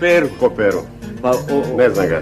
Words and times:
Poznaš 0.00 0.12
Peru, 0.14 0.28
ko 0.40 0.50
Peru? 0.50 0.82
Pa, 1.22 1.30
o, 1.30 1.76
Ne 1.76 1.90
znam 1.90 2.08
ga. 2.08 2.19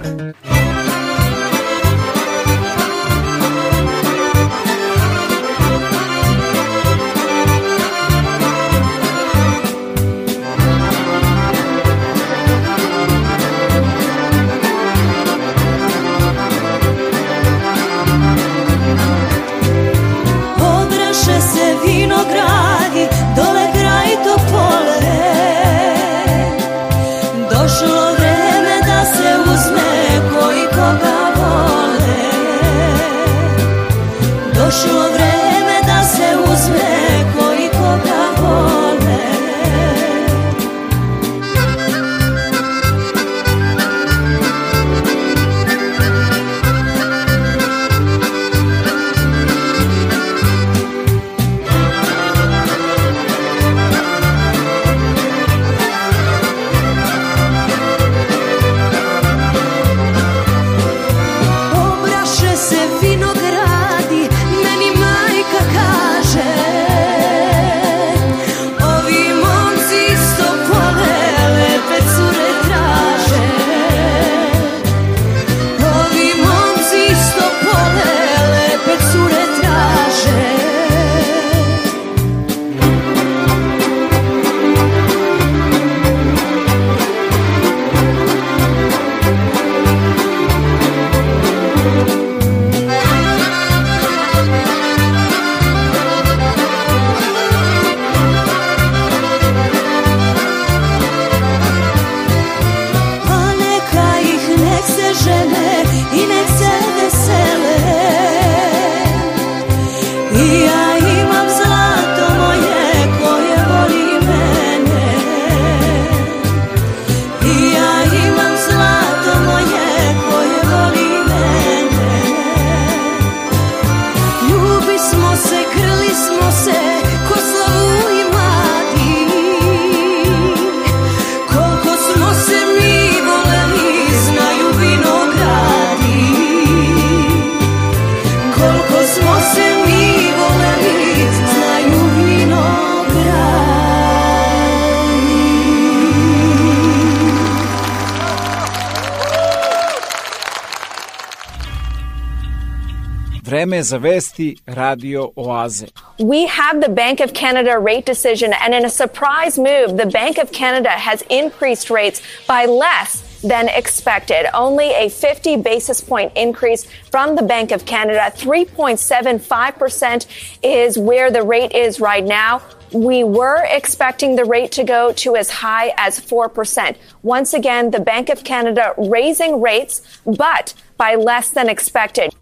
Za 153.83 153.99
vesti 153.99 154.59
Radio 154.67 155.33
Oaze. 155.37 155.91
We 156.19 156.47
have 156.47 156.81
the 156.81 156.89
Bank 156.89 157.21
of 157.21 157.33
Canada 157.35 157.79
rate 157.79 158.05
decision, 158.07 158.53
and 158.53 158.75
in 158.75 158.85
a 158.85 158.91
surprise 158.91 159.59
move, 159.59 159.97
the 159.97 160.07
Bank 160.07 160.39
of 160.39 160.53
Canada 160.53 160.91
has 160.91 161.23
increased 161.31 161.91
rates 161.91 162.21
by 162.47 162.67
less 162.67 163.41
than 163.43 163.69
expected. 163.69 164.47
Only 164.55 164.91
a 164.95 165.09
50 165.09 165.57
basis 165.59 166.01
point 166.01 166.33
increase 166.35 166.87
from 167.11 167.37
the 167.37 167.43
Bank 167.43 167.71
of 167.71 167.85
Canada. 167.85 168.33
3.75% 168.37 170.27
is 170.63 170.99
where 170.99 171.31
the 171.31 171.43
rate 171.43 171.73
is 171.73 172.01
right 172.01 172.25
now. 172.25 172.63
We 172.93 173.23
were 173.23 173.65
expecting 173.65 174.35
the 174.37 174.45
rate 174.45 174.73
to 174.73 174.83
go 174.83 175.13
to 175.13 175.37
as 175.37 175.51
high 175.51 175.93
as 175.99 176.19
4%. 176.19 176.97
Once 177.23 177.53
again, 177.55 177.91
the 177.91 178.01
Bank 178.01 178.29
of 178.29 178.45
Canada 178.45 178.95
raising 178.97 179.61
rates, 179.61 180.03
but 180.25 180.75
by 180.97 181.15
less 181.15 181.51
than 181.51 181.69
expected. 181.69 182.35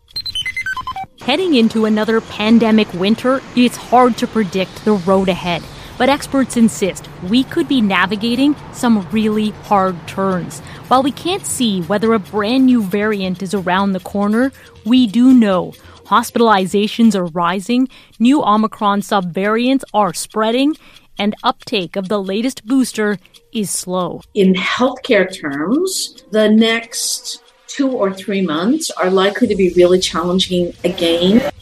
Heading 1.36 1.54
into 1.56 1.84
another 1.84 2.22
pandemic 2.22 2.90
winter, 2.94 3.42
it's 3.54 3.76
hard 3.76 4.16
to 4.16 4.26
predict 4.26 4.86
the 4.86 4.94
road 4.94 5.28
ahead. 5.28 5.62
But 5.98 6.08
experts 6.08 6.56
insist 6.56 7.10
we 7.24 7.44
could 7.44 7.68
be 7.68 7.82
navigating 7.82 8.56
some 8.72 9.06
really 9.10 9.50
hard 9.68 10.08
turns. 10.08 10.60
While 10.88 11.02
we 11.02 11.12
can't 11.12 11.44
see 11.44 11.82
whether 11.82 12.14
a 12.14 12.18
brand 12.18 12.64
new 12.64 12.82
variant 12.82 13.42
is 13.42 13.52
around 13.52 13.92
the 13.92 14.00
corner, 14.00 14.50
we 14.86 15.06
do 15.06 15.34
know 15.34 15.74
hospitalizations 16.06 17.14
are 17.14 17.26
rising, 17.26 17.90
new 18.18 18.42
Omicron 18.42 19.02
subvariants 19.02 19.84
are 19.92 20.14
spreading, 20.14 20.74
and 21.18 21.34
uptake 21.42 21.96
of 21.96 22.08
the 22.08 22.22
latest 22.22 22.64
booster 22.64 23.18
is 23.52 23.70
slow. 23.70 24.22
In 24.32 24.54
healthcare 24.54 25.30
terms, 25.30 26.24
the 26.30 26.48
next 26.48 27.42
two 27.76 27.90
or 27.90 28.12
three 28.12 28.40
months 28.40 28.90
are 28.93 29.11
likely 29.11 29.46
to 29.46 29.55
be 29.55 29.70
really 29.76 29.99
challenging 29.99 30.73
again. 30.82 31.52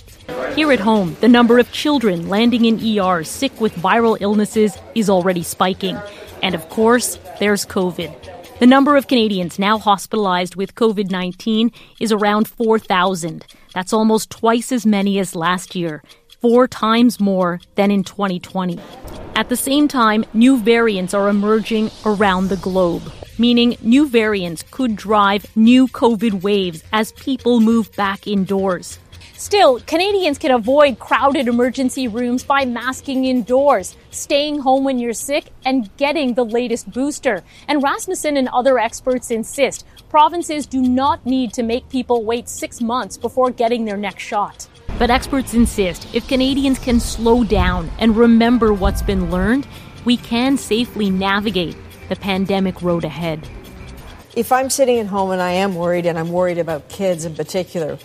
Here 0.55 0.71
at 0.71 0.79
home, 0.79 1.17
the 1.21 1.29
number 1.29 1.59
of 1.59 1.73
children 1.73 2.29
landing 2.29 2.65
in 2.67 2.77
ER 2.99 3.25
sick 3.25 3.61
with 3.61 3.75
viral 3.75 4.17
illnesses 4.21 4.79
is 4.95 5.11
already 5.11 5.43
spiking. 5.43 5.99
And 6.41 6.55
of 6.55 6.69
course, 6.69 7.19
there's 7.41 7.67
COVID. 7.67 8.59
The 8.61 8.67
number 8.67 8.97
of 8.97 9.09
Canadians 9.09 9.59
now 9.59 9.79
hospitalized 9.79 10.55
with 10.55 10.77
COVID 10.77 11.11
19 11.11 11.73
is 11.99 12.13
around 12.13 12.47
4,000. 12.47 13.45
That's 13.75 13.93
almost 13.93 14.31
twice 14.31 14.71
as 14.71 14.87
many 14.87 15.19
as 15.19 15.35
last 15.35 15.75
year, 15.75 16.05
four 16.41 16.69
times 16.69 17.19
more 17.19 17.61
than 17.75 17.91
in 17.91 18.05
2020. 18.05 18.79
At 19.35 19.49
the 19.49 19.57
same 19.57 19.89
time, 19.89 20.25
new 20.33 20.59
variants 20.59 21.13
are 21.13 21.29
emerging 21.29 21.91
around 22.07 22.49
the 22.49 22.57
globe, 22.59 23.03
meaning 23.39 23.77
new 23.81 24.09
variants 24.09 24.65
could 24.71 24.97
drive 24.97 25.47
new 25.57 25.89
COVID 25.89 26.43
waves 26.43 26.83
as 26.93 27.13
people 27.13 27.61
move 27.61 27.95
back 27.97 28.27
indoors. 28.27 28.99
Still, 29.37 29.81
Canadians 29.81 30.39
can 30.39 30.53
avoid 30.53 30.99
crowded 30.99 31.49
emergency 31.49 32.07
rooms 32.09 32.45
by 32.45 32.65
masking 32.65 33.25
indoors, 33.25 33.97
staying 34.11 34.61
home 34.61 34.85
when 34.85 34.99
you're 34.99 35.13
sick, 35.13 35.47
and 35.65 35.95
getting 35.97 36.35
the 36.35 36.45
latest 36.45 36.91
booster. 36.91 37.43
And 37.67 37.83
Rasmussen 37.83 38.37
and 38.37 38.49
other 38.49 38.79
experts 38.79 39.31
insist 39.31 39.85
provinces 40.09 40.67
do 40.67 40.81
not 40.81 41.27
need 41.27 41.53
to 41.55 41.63
make 41.65 41.89
people 41.89 42.25
wait 42.25 42.49
six 42.49 42.81
months 42.81 43.19
before 43.19 43.51
getting 43.51 43.85
their 43.85 43.97
next 43.97 44.23
shot. 44.23 44.69
But 44.99 45.11
experts 45.11 45.55
insist 45.55 46.07
if 46.15 46.29
Canadians 46.29 46.79
can 46.79 47.01
slow 47.01 47.43
down 47.43 47.91
and 47.99 48.17
remember 48.17 48.73
what's 48.73 49.03
been 49.03 49.31
learned, 49.31 49.67
we 50.05 50.17
can 50.17 50.57
safely 50.57 51.11
navigate 51.11 51.77
the 52.09 52.17
pandemic 52.17 52.83
road 52.83 53.05
ahead. 53.05 53.47
If 54.37 54.51
I'm 54.53 54.71
sitting 54.71 54.99
at 54.99 55.07
home 55.07 55.31
and 55.31 55.41
I 55.41 55.53
am 55.53 55.75
worried, 55.77 56.07
and 56.07 56.19
I'm 56.19 56.31
worried 56.31 56.59
about 56.59 56.89
kids 56.89 57.25
in 57.25 57.35
particular, 57.35 57.99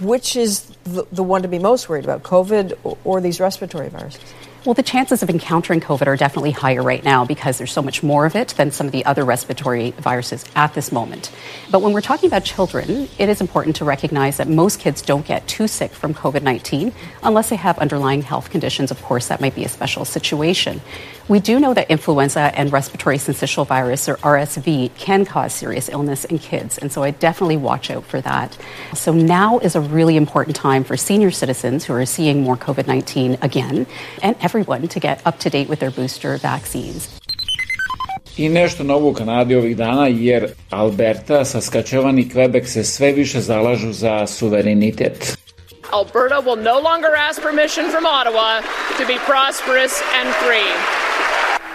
which 0.00 0.36
is 0.36 0.64
the, 0.84 1.06
the 1.12 1.22
one 1.22 1.42
to 1.42 1.48
be 1.48 1.58
most 1.58 1.88
worried 1.88 2.04
about, 2.04 2.22
COVID 2.22 2.78
or, 2.84 2.98
or 3.04 3.20
these 3.20 3.40
respiratory 3.40 3.88
viruses? 3.88 4.20
Well, 4.64 4.74
the 4.74 4.84
chances 4.84 5.24
of 5.24 5.30
encountering 5.30 5.80
COVID 5.80 6.06
are 6.06 6.16
definitely 6.16 6.52
higher 6.52 6.84
right 6.84 7.02
now 7.02 7.24
because 7.24 7.58
there's 7.58 7.72
so 7.72 7.82
much 7.82 8.04
more 8.04 8.26
of 8.26 8.36
it 8.36 8.50
than 8.50 8.70
some 8.70 8.86
of 8.86 8.92
the 8.92 9.04
other 9.04 9.24
respiratory 9.24 9.90
viruses 9.90 10.44
at 10.54 10.72
this 10.74 10.92
moment. 10.92 11.32
But 11.72 11.82
when 11.82 11.92
we're 11.92 12.00
talking 12.00 12.28
about 12.28 12.44
children, 12.44 13.08
it 13.18 13.28
is 13.28 13.40
important 13.40 13.74
to 13.76 13.84
recognize 13.84 14.36
that 14.36 14.46
most 14.46 14.78
kids 14.78 15.02
don't 15.02 15.26
get 15.26 15.48
too 15.48 15.66
sick 15.66 15.90
from 15.90 16.14
COVID 16.14 16.42
19 16.42 16.92
unless 17.24 17.48
they 17.50 17.56
have 17.56 17.76
underlying 17.80 18.22
health 18.22 18.50
conditions. 18.50 18.92
Of 18.92 19.02
course, 19.02 19.26
that 19.28 19.40
might 19.40 19.56
be 19.56 19.64
a 19.64 19.68
special 19.68 20.04
situation. 20.04 20.80
We 21.28 21.38
do 21.38 21.60
know 21.60 21.72
that 21.74 21.88
influenza 21.88 22.50
and 22.58 22.72
respiratory 22.72 23.16
syncytial 23.16 23.66
virus, 23.66 24.08
or 24.08 24.16
RSV, 24.16 24.94
can 24.96 25.24
cause 25.24 25.52
serious 25.52 25.88
illness 25.88 26.24
in 26.24 26.38
kids, 26.38 26.78
and 26.78 26.90
so 26.90 27.04
I 27.04 27.12
definitely 27.12 27.56
watch 27.56 27.90
out 27.90 28.04
for 28.04 28.20
that. 28.22 28.58
So 28.94 29.12
now 29.12 29.58
is 29.60 29.76
a 29.76 29.80
really 29.80 30.16
important 30.16 30.56
time 30.56 30.82
for 30.82 30.96
senior 30.96 31.30
citizens 31.30 31.84
who 31.84 31.94
are 31.94 32.06
seeing 32.06 32.42
more 32.42 32.56
COVID 32.56 32.88
19 32.88 33.38
again, 33.40 33.86
and 34.20 34.36
everyone 34.40 34.88
to 34.88 35.00
get 35.00 35.24
up 35.24 35.38
to 35.40 35.50
date 35.50 35.68
with 35.68 35.78
their 35.78 35.92
booster 35.92 36.36
vaccines. 36.38 37.08
I 38.36 38.48
nešto 38.48 38.82
novo 38.82 39.08
u 39.08 39.14
Kanadi 39.14 39.54
ovih 39.54 39.76
dana 39.76 40.06
jer 40.06 40.48
Alberta, 40.70 41.44
Saskatchewan 41.44 42.18
i 42.18 42.28
Quebec 42.28 42.68
se 42.68 42.84
sve 42.84 43.12
više 43.12 43.40
zalažu 43.40 43.92
za 43.92 44.26
suverenitet. 44.26 45.36
Alberta 45.92 46.40
will 46.40 46.56
no 46.56 46.80
longer 46.80 47.14
ask 47.28 47.42
permission 47.42 47.90
from 47.90 48.06
Ottawa 48.06 48.62
to 48.98 49.06
be 49.06 49.18
prosperous 49.26 50.02
and 50.14 50.28
free. 50.34 51.11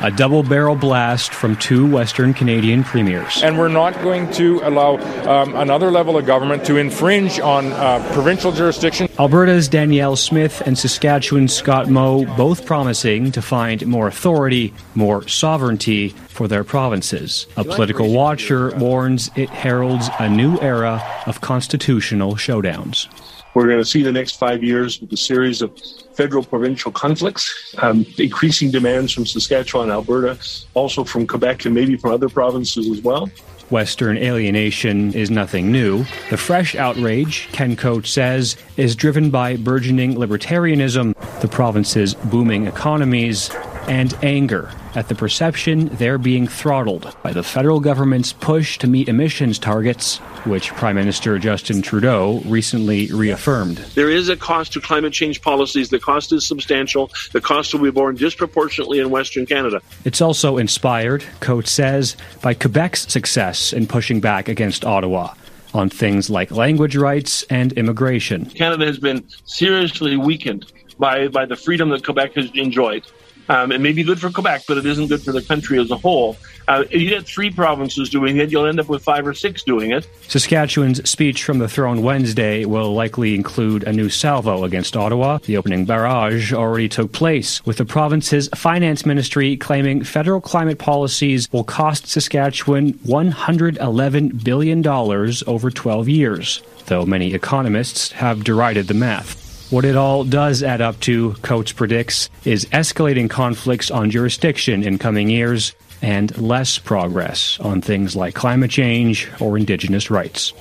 A 0.01 0.12
double 0.12 0.44
barrel 0.44 0.75
blast 0.75 1.34
from 1.34 1.56
two 1.56 1.89
Western 1.89 2.32
Canadian 2.34 2.84
premiers. 2.84 3.42
And 3.42 3.58
we're 3.58 3.68
not 3.68 3.96
going 4.04 4.30
to 4.34 4.62
allow 4.63 4.98
um, 5.27 5.56
another 5.56 5.89
level 5.89 6.18
of 6.18 6.25
government 6.27 6.66
to 6.66 6.77
infringe 6.77 7.39
on 7.39 7.74
uh, 7.74 8.08
provincial 8.13 8.51
jurisdiction. 8.51 9.10
Alberta's 9.18 9.68
Danielle 9.68 10.16
Smith 10.16 10.62
and 10.68 10.77
Saskatchewan's 10.77 11.54
Scott 11.54 11.89
Moe 11.89 12.25
both 12.36 12.66
promising 12.66 13.32
to 13.32 13.42
find 13.42 13.88
more 13.88 14.08
authority, 14.08 14.72
more 14.94 15.27
sovereignty 15.27 16.10
for 16.27 16.48
their 16.48 16.63
provinces. 16.63 17.48
A 17.58 17.63
political 17.63 18.13
watcher 18.13 18.77
warns 18.77 19.32
it 19.36 19.50
heralds 19.50 20.10
a 20.20 20.30
new 20.30 20.60
era 20.62 21.01
of 21.25 21.42
constitutional 21.42 22.36
showdowns. 22.36 23.08
We're 23.54 23.68
going 23.68 23.80
to 23.80 23.86
see 23.86 24.04
the 24.04 24.12
next 24.12 24.38
five 24.38 24.63
years 24.63 25.01
with 25.01 25.12
a 25.12 25.18
series 25.18 25.62
of 25.62 25.77
federal 26.13 26.44
provincial 26.44 26.92
conflicts, 26.92 27.75
um, 27.80 28.06
increasing 28.18 28.72
demands 28.72 29.12
from 29.12 29.25
Saskatchewan, 29.25 29.86
and 29.86 29.94
Alberta, 29.94 30.38
also 30.74 31.04
from 31.04 31.25
Quebec 31.25 31.66
and 31.66 31.74
maybe 31.74 31.98
from 31.98 32.12
other 32.12 32.30
provinces 32.30 32.89
as 32.89 33.01
well. 33.01 33.30
Western 33.70 34.18
alienation 34.18 35.13
is 35.13 35.30
nothing 35.30 35.72
new. 35.72 36.06
The 36.30 36.38
fresh 36.38 36.75
outrage, 36.75 37.50
Ken 37.51 37.75
Coates 37.75 38.10
says, 38.10 38.56
is 38.77 38.96
driven 38.96 39.30
by 39.30 39.58
burgeoning 39.58 40.16
libertarianism, 40.16 41.13
the 41.42 41.48
province's 41.50 42.13
booming 42.13 42.66
economies, 42.66 43.50
and 43.88 44.13
anger 44.24 44.72
at 44.96 45.08
the 45.08 45.15
perception 45.15 45.88
they're 45.94 46.17
being 46.17 46.48
throttled 46.48 47.15
by 47.24 47.32
the 47.32 47.44
federal 47.44 47.79
government's 47.79 48.34
push 48.34 48.77
to 48.77 48.88
meet 48.88 49.08
emissions 49.08 49.58
targets, 49.58 50.17
which 50.46 50.74
Prime 50.74 50.96
Minister 50.96 51.39
Justin 51.39 51.82
Trudeau 51.82 52.41
recently 52.46 53.08
reaffirmed. 53.12 53.77
There 53.96 54.10
is 54.10 54.29
a 54.29 54.36
cost 54.36 54.74
to 54.74 54.82
climate 54.82 55.13
change 55.13 55.41
policies. 55.41 55.89
The 55.89 56.00
cost 56.00 56.32
is 56.34 56.46
substantial. 56.46 57.12
The 57.32 57.41
cost 57.41 57.74
will 57.74 57.82
be 57.82 57.91
borne 57.91 58.15
disproportionately 58.15 59.00
in 59.00 59.10
Western 59.10 59.46
Canada. 59.46 59.82
It's 60.06 60.22
also 60.22 60.58
inspired, 60.58 61.24
Coates 61.39 61.72
says, 61.72 62.17
by 62.41 62.53
Quebec's 62.53 63.12
success 63.12 63.74
in 63.74 63.88
pushing 63.88 64.20
back 64.20 64.48
against 64.50 64.86
Ottawa 64.86 65.34
on 65.74 65.89
things 65.89 66.29
like 66.29 66.51
language 66.51 66.96
rights 66.96 67.44
and 67.50 67.74
immigration. 67.74 68.46
Canada 68.46 68.86
has 68.86 68.98
been 68.98 69.27
seriously 69.46 70.17
weakened 70.17 70.72
by, 70.98 71.27
by 71.27 71.46
the 71.46 71.56
freedom 71.56 71.89
that 71.89 72.03
Quebec 72.03 72.34
has 72.34 72.50
enjoyed. 72.56 73.06
Um, 73.50 73.72
it 73.72 73.82
may 73.82 73.94
be 73.94 74.04
good 74.04 74.20
for 74.20 74.30
Quebec, 74.30 74.63
but 74.68 74.77
it 74.77 74.86
isn't 74.86 75.08
good 75.08 75.22
for 75.22 75.32
the 75.32 75.42
country 75.42 75.80
as 75.80 75.92
a 75.92 75.98
whole. 75.98 76.38
Uh, 76.68 76.84
if 76.89 77.01
you 77.01 77.10
get 77.10 77.25
three 77.25 77.50
provinces 77.50 78.10
doing 78.10 78.38
it, 78.38 78.51
you'll 78.51 78.66
end 78.66 78.80
up 78.80 78.89
with 78.89 79.01
five 79.01 79.25
or 79.25 79.34
six 79.34 79.63
doing 79.63 79.92
it. 79.92 80.08
Saskatchewan's 80.27 81.08
speech 81.10 81.44
from 81.44 81.60
the 81.60 81.70
throne 81.70 82.01
Wednesday 82.01 82.66
will 82.66 82.94
likely 82.94 83.36
include 83.36 83.84
a 83.84 83.94
new 83.94 84.10
salvo 84.10 84.66
against 84.66 84.98
Ottawa. 84.98 85.38
The 85.38 85.56
opening 85.56 85.86
barrage 85.86 86.51
already 86.51 86.89
took 86.89 87.13
place, 87.13 87.66
with 87.66 87.77
the 87.77 87.86
province's 87.86 88.50
finance 88.54 89.06
ministry 89.06 89.56
claiming 89.56 90.04
federal 90.04 90.42
climate 90.42 90.77
policies 90.77 91.51
will 91.54 91.63
cost 91.63 92.08
Saskatchewan 92.08 92.94
$111 92.96 94.44
billion 94.44 94.86
over 94.86 95.72
12 95.72 96.10
years, 96.10 96.62
though 96.88 97.06
many 97.06 97.34
economists 97.34 98.12
have 98.12 98.44
derided 98.44 98.88
the 98.88 98.94
math. 98.94 99.47
What 99.70 99.84
it 99.84 99.98
all 99.98 100.24
does 100.24 100.64
add 100.64 100.80
up 100.80 100.98
to, 101.02 101.34
Coates 101.42 101.74
predicts, 101.74 102.30
is 102.46 102.64
escalating 102.68 103.30
conflicts 103.30 103.92
on 103.92 104.10
jurisdiction 104.10 104.82
in 104.82 104.98
coming 104.98 105.30
years 105.30 105.76
and 106.02 106.36
less 106.38 106.78
progress 106.78 107.60
on 107.60 107.82
things 107.82 108.16
like 108.16 108.34
climate 108.34 108.72
change 108.72 109.30
or 109.42 109.58
indigenous 109.58 110.10
rights. 110.10 110.54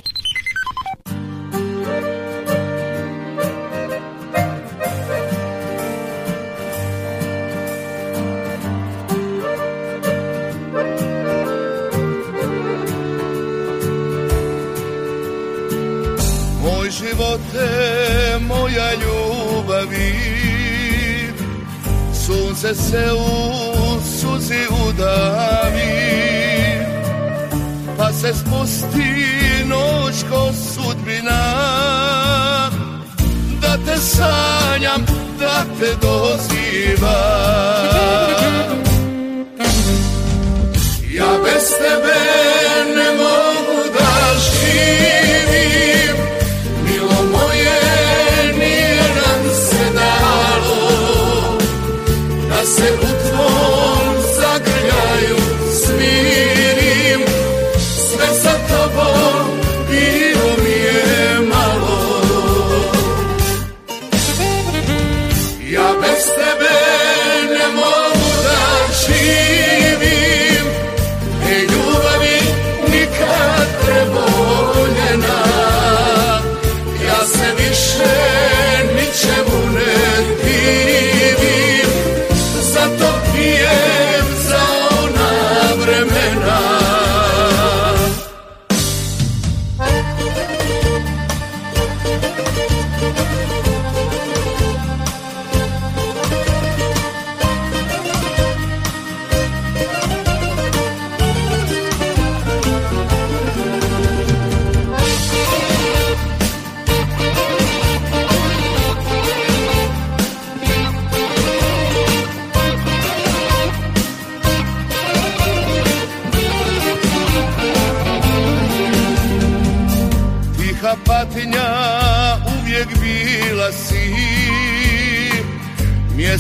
Sunce 22.66 22.82
se 22.82 23.12
u 23.12 24.00
suzi 24.20 24.66
udavi 24.88 25.80
Pa 27.96 28.12
se 28.12 28.35
spusti 28.35 29.64
noć 29.66 30.14
ko 30.30 30.52
sudbina. 30.52 31.42
Da 33.61 33.76
te 33.87 33.96
sanjam, 34.00 35.06
da 35.38 35.64
te 35.80 35.94
dozivam 36.06 37.46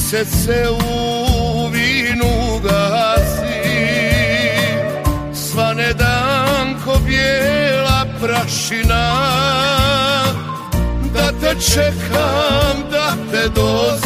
Mjesec 0.06 0.28
se 0.28 0.68
u 0.70 1.68
vinu 1.68 2.60
gasi. 2.62 3.62
Svane 5.34 5.92
dan 5.92 6.74
ko 6.84 6.98
bijela 7.06 8.06
prašina. 8.20 9.06
Da 11.14 11.32
te 11.40 11.60
čekam, 11.60 12.90
da 12.90 13.14
te 13.30 13.48
dozivam 13.48 14.05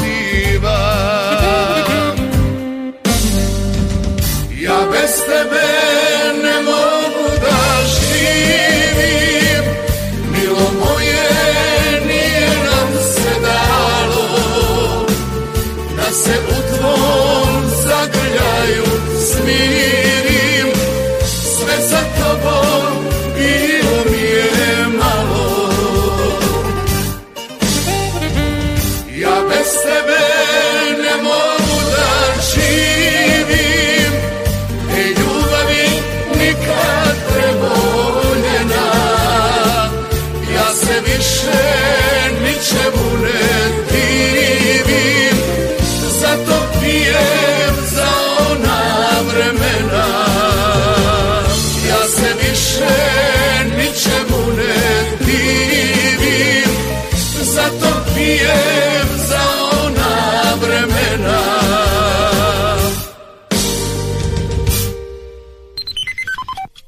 Zato 58.40 58.48
pijem 58.48 59.08
za 59.28 59.44
ona 59.84 60.16
vremena 60.60 61.40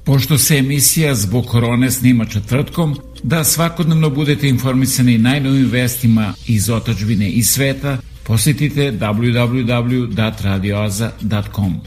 Pošto 0.05 0.37
se 0.37 0.57
emisija 0.57 1.15
zbog 1.15 1.45
korone 1.45 1.91
snima 1.91 2.25
četvrtkom, 2.25 2.99
da 3.23 3.43
svakodnevno 3.43 4.09
budete 4.09 4.47
informisani 4.47 5.17
najnovim 5.17 5.69
vestima 5.71 6.33
iz 6.47 6.69
otačbine 6.69 7.29
i 7.29 7.43
sveta, 7.43 7.97
posjetite 8.23 8.91
www.radioaza.com. 8.91 11.81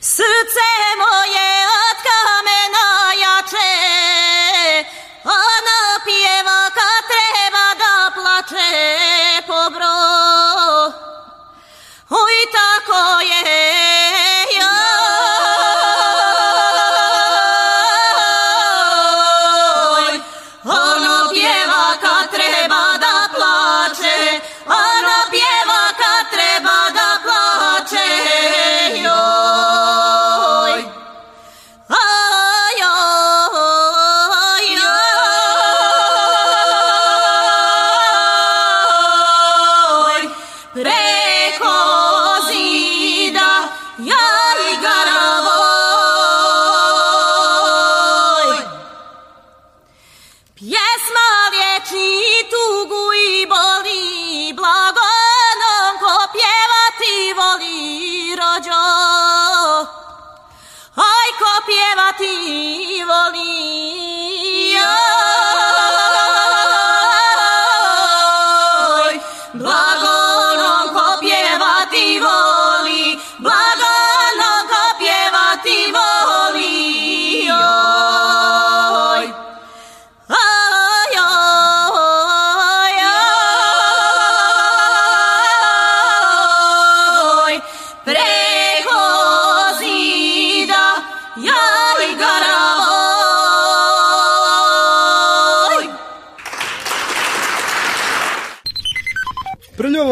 Srce 0.00 0.66
moje 1.02 1.50
od 1.88 1.98
kamena 2.08 2.88
jače, 3.22 3.72
ono 5.24 5.78
pjeva 6.04 6.60
kad 6.76 7.00
treba 7.10 7.29
plače 8.40 9.42
po 9.46 9.70
bro. 9.70 9.96
Oj, 12.10 12.34
tako 12.52 13.20
je, 13.20 13.89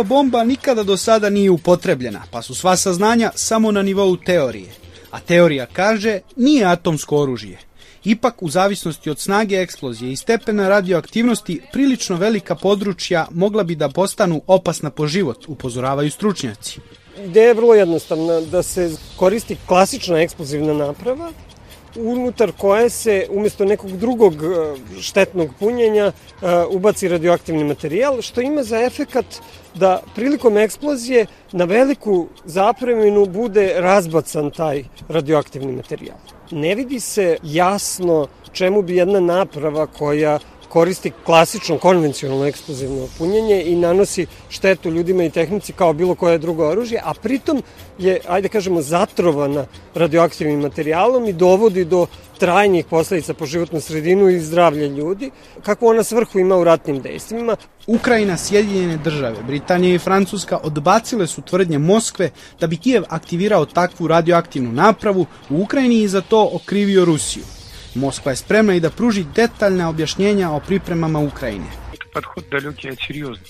bomba 0.09 0.45
nikada 0.45 0.83
do 0.83 0.97
sada 0.97 1.31
nije 1.31 1.50
upotrebljena, 1.50 2.23
pa 2.31 2.43
su 2.43 2.55
sva 2.55 2.77
saznanja 2.77 3.31
samo 3.35 3.73
na 3.73 3.83
nivou 3.83 4.17
teorije. 4.17 4.69
A 5.11 5.21
teorija 5.21 5.67
kaže 5.67 6.21
nije 6.37 6.65
atomsko 6.65 7.17
oružje. 7.17 7.59
Ipak, 8.05 8.43
u 8.43 8.49
zavisnosti 8.49 9.11
od 9.11 9.19
snage 9.19 9.57
eksplozije 9.57 10.12
i 10.12 10.17
stepena 10.17 10.69
radioaktivnosti, 10.69 11.61
prilično 11.73 12.17
velika 12.17 12.55
područja 12.55 13.27
mogla 13.31 13.62
bi 13.62 13.75
da 13.75 13.88
postanu 13.88 14.43
opasna 14.47 14.91
po 14.91 15.07
život, 15.07 15.45
upozoravaju 15.49 16.11
stručnjaci. 16.11 16.81
Ideja 17.25 17.49
je 17.49 17.55
vrlo 17.55 17.75
jednostavna, 17.75 18.40
da 18.40 18.62
se 18.62 18.90
koristi 19.16 19.57
klasična 19.66 20.21
eksplozivna 20.21 20.73
naprava, 20.73 21.33
unutar 21.96 22.53
koje 22.59 22.90
se 22.90 23.27
umesto 23.31 23.64
nekog 23.64 23.96
drugog 23.96 24.35
e, 24.35 24.46
štetnog 25.01 25.51
punjenja 25.59 26.05
e, 26.05 26.12
ubaci 26.70 27.09
radioaktivni 27.09 27.64
materijal, 27.64 28.22
što 28.22 28.40
ima 28.40 28.62
za 28.62 28.81
efekat 28.81 29.27
da 29.74 30.03
prilikom 30.14 30.57
eksplozije 30.57 31.27
na 31.53 31.64
veliku 31.64 32.27
zapreminu 32.44 33.27
bude 33.27 33.74
razbacan 33.77 34.51
taj 34.51 34.85
radioaktivni 35.09 35.72
materijal. 35.72 36.16
Ne 36.51 36.74
vidi 36.74 37.01
se 37.01 37.37
jasno 37.42 38.27
čemu 38.53 38.83
bi 38.83 38.96
jedna 38.96 39.20
naprava 39.20 39.87
koja 39.87 40.38
koristi 40.68 41.12
klasično 41.24 41.78
konvencionalno 41.78 42.46
eksplozivno 42.46 43.09
punjenje 43.18 43.62
i 43.66 43.76
nanosi 43.76 44.26
štetu 44.48 44.90
ljudima 44.90 45.24
i 45.24 45.31
tehnici 45.31 45.72
kao 45.72 45.92
bilo 45.92 46.14
koje 46.14 46.38
drugo 46.38 46.68
oružje, 46.68 47.00
a 47.04 47.14
pritom 47.14 47.62
je, 47.98 48.20
ajde 48.28 48.48
kažemo, 48.48 48.83
zatrovana 48.83 49.66
radioaktivnim 49.94 50.61
materijalom 50.61 51.24
i 51.24 51.33
dovodi 51.33 51.85
do 51.85 52.07
trajnih 52.38 52.87
posledica 52.87 53.35
po 53.35 53.46
životnu 53.46 53.81
sredinu 53.81 54.28
i 54.28 54.40
zdravlje 54.40 54.88
ljudi, 54.88 55.31
kako 55.62 55.87
ona 55.87 56.04
svrhu 56.04 56.38
ima 56.38 56.57
u 56.57 56.64
ratnim 56.64 57.00
dejstvima. 57.02 57.57
Ukrajina, 57.87 58.37
Sjedinjene 58.37 58.96
države, 58.96 59.37
Britanija 59.46 59.94
i 59.94 59.98
Francuska 59.98 60.59
odbacile 60.62 61.26
su 61.26 61.42
tvrdnje 61.42 61.78
Moskve 61.78 62.31
da 62.61 62.66
bi 62.66 62.76
Kijev 62.76 63.04
aktivirao 63.09 63.66
takvu 63.66 64.07
radioaktivnu 64.07 64.72
napravu 64.72 65.26
u 65.50 65.62
Ukrajini 65.62 66.02
i 66.02 66.09
za 66.09 66.20
to 66.20 66.50
okrivio 66.52 67.04
Rusiju. 67.04 67.58
Moskva 67.98 68.32
je 68.32 68.37
spremna 68.37 68.74
i 68.74 68.80
da 68.80 68.90
pruži 68.90 69.24
detaljna 69.34 69.88
objašnjenja 69.88 70.50
o 70.50 70.61
pripremama 70.61 71.18
Ukrajine. 71.18 71.66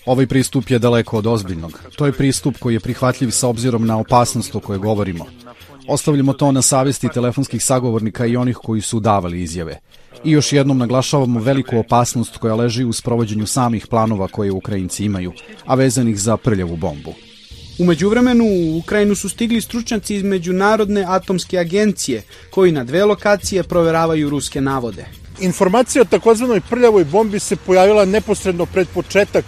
Ovaj 0.06 0.26
pristup 0.26 0.70
je 0.70 0.78
daleko 0.78 1.18
od 1.18 1.26
ozbiljnog. 1.26 1.80
To 1.96 2.06
je 2.06 2.12
pristup 2.12 2.58
koji 2.58 2.74
je 2.74 2.80
prihvatljiv 2.80 3.30
sa 3.30 3.48
obzirom 3.48 3.86
na 3.86 3.98
opasnost 3.98 4.54
o 4.54 4.60
kojoj 4.60 4.78
govorimo. 4.78 5.26
Ostavljamo 5.88 6.32
to 6.32 6.52
na 6.52 6.62
savesti 6.62 7.08
telefonskih 7.08 7.64
sagovornika 7.64 8.26
i 8.26 8.36
onih 8.36 8.56
koji 8.56 8.80
su 8.80 9.00
davali 9.00 9.42
izjave. 9.42 9.78
I 10.24 10.30
još 10.30 10.52
jednom 10.52 10.78
naglašavamo 10.78 11.40
veliku 11.40 11.78
opasnost 11.78 12.36
koja 12.36 12.54
leži 12.54 12.84
u 12.84 12.92
sprovođenju 12.92 13.46
samih 13.46 13.86
planova 13.86 14.28
koje 14.28 14.52
Ukrajinci 14.52 15.04
imaju, 15.04 15.32
a 15.66 15.74
vezanih 15.74 16.20
za 16.20 16.36
prljavu 16.36 16.76
bombu. 16.76 17.14
Umeđu 17.78 18.08
vremenu 18.08 18.44
u 18.44 18.78
Ukrajinu 18.78 19.14
su 19.14 19.28
stigli 19.28 19.60
stručnjaci 19.60 20.14
iz 20.14 20.22
Međunarodne 20.22 21.04
atomske 21.08 21.58
agencije 21.58 22.22
koji 22.50 22.72
na 22.72 22.84
dve 22.84 23.04
lokacije 23.04 23.62
proveravaju 23.62 24.30
ruske 24.30 24.60
navode. 24.60 25.04
Informacija 25.40 26.02
o 26.02 26.04
takozvanoj 26.04 26.60
prljavoj 26.60 27.04
bombi 27.04 27.38
se 27.38 27.56
pojavila 27.56 28.04
neposredno 28.04 28.66
pred 28.66 28.88
početak 28.94 29.44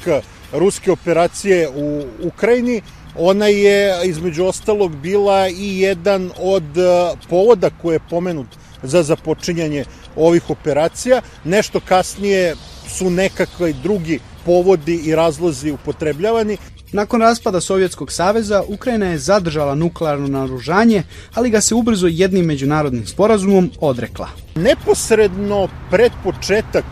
ruske 0.52 0.92
operacije 0.92 1.68
u 1.68 2.04
Ukrajini. 2.22 2.82
Ona 3.16 3.46
je 3.46 4.00
između 4.04 4.44
ostalog 4.44 4.96
bila 4.96 5.48
i 5.48 5.80
jedan 5.80 6.30
od 6.38 6.78
e, 6.78 7.16
povoda 7.28 7.70
koje 7.82 7.94
je 7.94 8.06
pomenut 8.10 8.46
za 8.82 9.02
započinjanje 9.02 9.84
ovih 10.16 10.50
operacija. 10.50 11.20
Nešto 11.44 11.80
kasnije 11.80 12.54
su 12.88 13.10
nekakvi 13.10 13.74
drugi 13.82 14.20
povodi 14.44 15.00
i 15.04 15.14
razlozi 15.14 15.72
upotrebljavani. 15.72 16.56
Nakon 16.92 17.20
raspada 17.20 17.60
Sovjetskog 17.60 18.12
saveza, 18.12 18.62
Ukrajina 18.68 19.06
je 19.06 19.18
zadržala 19.18 19.74
nuklearno 19.74 20.28
naružanje, 20.28 21.02
ali 21.34 21.50
ga 21.50 21.60
se 21.60 21.74
ubrzo 21.74 22.06
jednim 22.06 22.44
međunarodnim 22.44 23.06
sporazumom 23.06 23.70
odrekla. 23.80 24.28
Neposredno 24.54 25.68
pred 25.90 26.12
početak 26.24 26.84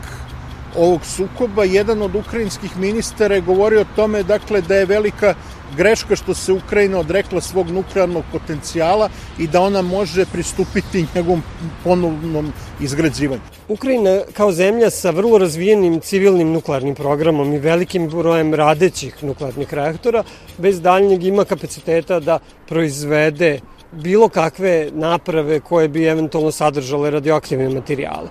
ovog 0.78 1.04
sukoba, 1.04 1.64
jedan 1.64 2.02
od 2.02 2.14
ukrajinskih 2.14 2.76
ministara 2.76 3.34
je 3.34 3.40
govorio 3.40 3.80
o 3.80 3.94
tome 3.96 4.22
dakle, 4.22 4.60
da 4.60 4.74
je 4.74 4.86
velika 4.86 5.34
greška 5.76 6.16
što 6.16 6.34
se 6.34 6.52
Ukrajina 6.52 6.98
odrekla 6.98 7.40
svog 7.40 7.70
nuklearnog 7.70 8.24
potencijala 8.32 9.08
i 9.38 9.46
da 9.46 9.60
ona 9.60 9.82
može 9.82 10.24
pristupiti 10.26 11.06
njegovom 11.14 11.42
ponovnom 11.84 12.52
izgrađivanju. 12.80 13.40
Ukrajina 13.68 14.20
kao 14.32 14.52
zemlja 14.52 14.90
sa 14.90 15.10
vrlo 15.10 15.38
razvijenim 15.38 16.00
civilnim 16.00 16.52
nuklearnim 16.52 16.94
programom 16.94 17.52
i 17.52 17.58
velikim 17.58 18.08
brojem 18.08 18.54
radećih 18.54 19.24
nuklearnih 19.24 19.74
reaktora 19.74 20.24
bez 20.58 20.80
daljnjeg 20.80 21.24
ima 21.24 21.44
kapaciteta 21.44 22.20
da 22.20 22.38
proizvede 22.68 23.60
bilo 23.92 24.28
kakve 24.28 24.90
naprave 24.92 25.60
koje 25.60 25.88
bi 25.88 26.04
eventualno 26.04 26.50
sadržale 26.52 27.10
radioaktivne 27.10 27.68
materijale. 27.68 28.28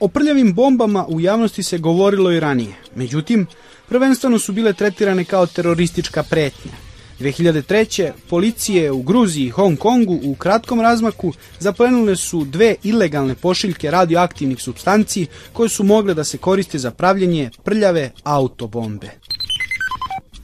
O 0.00 0.08
prljavim 0.08 0.54
bombama 0.54 1.06
u 1.08 1.20
javnosti 1.20 1.62
se 1.62 1.78
govorilo 1.78 2.32
i 2.32 2.40
ranije. 2.40 2.74
Međutim, 2.94 3.46
prvenstveno 3.88 4.38
su 4.38 4.52
bile 4.52 4.72
tretirane 4.72 5.24
kao 5.24 5.46
teroristička 5.46 6.22
pretnja. 6.22 6.72
2003. 7.20 8.10
policije 8.30 8.90
u 8.90 9.02
Gruziji 9.02 9.46
i 9.46 9.50
Hong 9.50 9.78
Kongu 9.78 10.20
u 10.22 10.34
kratkom 10.34 10.80
razmaku 10.80 11.32
zaplenule 11.58 12.16
su 12.16 12.44
dve 12.44 12.74
ilegalne 12.82 13.34
pošiljke 13.34 13.90
radioaktivnih 13.90 14.62
substanci 14.62 15.26
koje 15.52 15.68
su 15.68 15.84
mogle 15.84 16.14
da 16.14 16.24
se 16.24 16.38
koriste 16.38 16.78
za 16.78 16.90
pravljenje 16.90 17.50
prljave 17.64 18.10
autobombe. 18.24 19.10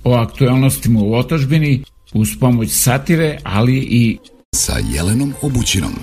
O 0.04 0.14
aktualnostima 0.14 1.00
u 1.00 1.14
otažbini 1.14 1.84
uz 2.14 2.28
pomoć 2.40 2.70
satire, 2.70 3.38
ali 3.44 3.76
i 3.76 4.18
sa 4.54 4.74
Jelenom 4.94 5.34
Obućinom. 5.42 5.94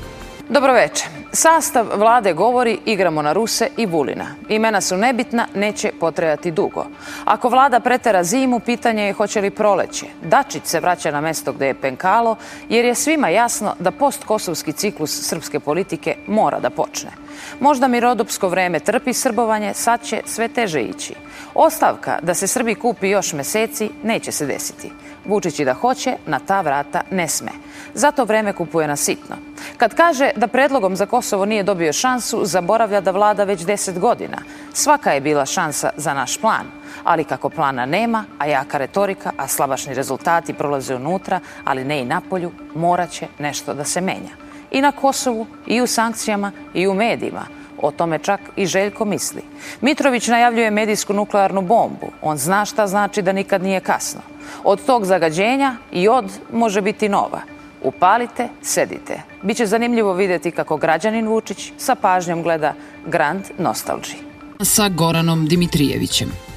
Dobroveče. 0.50 1.23
Sastav 1.36 1.86
vlade 1.96 2.34
govori 2.34 2.80
igramo 2.86 3.22
na 3.22 3.34
Ruse 3.34 3.67
i 3.78 3.86
Vulina. 3.86 4.26
Imena 4.50 4.82
su 4.82 4.98
nebitna, 4.98 5.48
neće 5.56 5.91
potrajati 6.00 6.52
dugo. 6.52 6.86
Ako 7.26 7.50
vlada 7.50 7.80
pretera 7.80 8.24
zimu, 8.24 8.60
pitanje 8.60 9.04
je 9.04 9.13
hoće 9.13 9.41
li 9.41 9.50
proleće. 9.50 10.06
Dačić 10.24 10.65
se 10.65 10.80
vraća 10.80 11.12
na 11.12 11.22
mesto 11.22 11.54
gde 11.54 11.67
je 11.67 11.82
penkalo, 11.82 12.36
jer 12.69 12.86
je 12.86 12.96
svima 12.96 13.30
jasno 13.30 13.76
da 13.80 13.91
postkosovski 13.91 14.74
ciklus 14.74 15.22
srpske 15.22 15.60
politike 15.60 16.15
mora 16.28 16.60
da 16.60 16.69
počne. 16.69 17.12
Možda 17.60 17.88
mirodopsko 17.88 18.48
vreme 18.48 18.80
trpi 18.80 19.13
srbovanje, 19.13 19.74
sad 19.74 20.04
će 20.04 20.22
sve 20.26 20.48
teže 20.48 20.82
ići. 20.82 21.13
Ostavka 21.54 22.19
da 22.22 22.34
se 22.34 22.48
Srbi 22.48 22.76
kupi 22.76 23.10
još 23.10 23.34
meseci 23.34 23.89
neće 24.04 24.32
se 24.32 24.46
desiti. 24.46 24.91
Vučić 25.26 25.60
i 25.60 25.66
da 25.66 25.74
hoće, 25.74 26.16
na 26.26 26.40
ta 26.40 26.62
vrata 26.62 27.02
ne 27.12 27.28
sme. 27.28 27.52
Zato 27.94 28.26
vreme 28.26 28.54
kupuje 28.54 28.88
na 28.88 28.96
sitno. 28.96 29.36
Kad 29.78 29.94
kaže 29.94 30.32
da 30.36 30.48
predlogom 30.48 30.96
za 30.96 31.06
Kosovo 31.06 31.46
nije 31.46 31.64
dobio 31.64 31.94
šansu, 31.94 32.46
zaboravlja 32.46 33.02
da 33.02 33.12
vlada 33.12 33.44
već 33.44 33.62
10 33.62 34.00
godina. 34.00 34.38
Svaka 34.74 35.12
je 35.12 35.22
bila 35.22 35.46
šansa 35.46 35.90
za 35.98 36.14
naš 36.14 36.38
plan. 36.38 36.66
Ali 37.04 37.24
kako 37.24 37.50
plana 37.50 37.86
nema, 37.86 38.26
a 38.40 38.46
jaka 38.46 38.78
retorika, 38.78 39.32
a 39.38 39.48
slabašni 39.48 39.94
rezultati 39.94 40.54
prolaze 40.54 40.96
unutra, 40.96 41.40
ali 41.64 41.84
ne 41.84 42.02
i 42.02 42.06
napolju, 42.06 42.52
moraće 42.76 43.28
nešto 43.40 43.74
da 43.74 43.84
se 43.84 44.02
menja. 44.02 44.36
I 44.72 44.82
na 44.82 44.92
Kosovu, 44.92 45.48
i 45.68 45.82
u 45.82 45.88
sankcijama, 45.88 46.52
i 46.74 46.88
u 46.88 46.94
medijima. 46.94 47.62
O 47.82 47.92
tome 47.92 48.20
čak 48.20 48.40
i 48.56 48.66
Željko 48.66 49.06
misli. 49.06 49.42
Mitrović 49.82 50.28
najavljuje 50.28 50.72
medijsku 50.72 51.14
nuklearnu 51.14 51.62
bombu. 51.62 52.12
On 52.22 52.38
zna 52.38 52.66
šta 52.66 52.88
znači 52.88 53.22
da 53.22 53.32
nikad 53.32 53.64
nije 53.64 53.80
kasno. 53.80 54.22
Od 54.64 54.86
tog 54.86 55.06
zagađenja 55.06 55.76
i 55.92 56.08
od 56.08 56.26
može 56.54 56.82
biti 56.82 57.10
nova. 57.10 57.42
Upalite, 57.82 58.50
sedite. 58.62 59.22
Biće 59.42 59.66
zanimljivo 59.66 60.14
videti 60.14 60.52
kako 60.52 60.78
građanin 60.78 61.28
Vučić 61.28 61.72
sa 61.78 61.96
pažnjom 61.96 62.44
gleda 62.44 62.74
Grand 63.06 63.44
Nostalgy. 63.60 64.16
Sa 64.62 64.90
Goranom 64.90 65.46
Dimitrijevićem. 65.46 66.53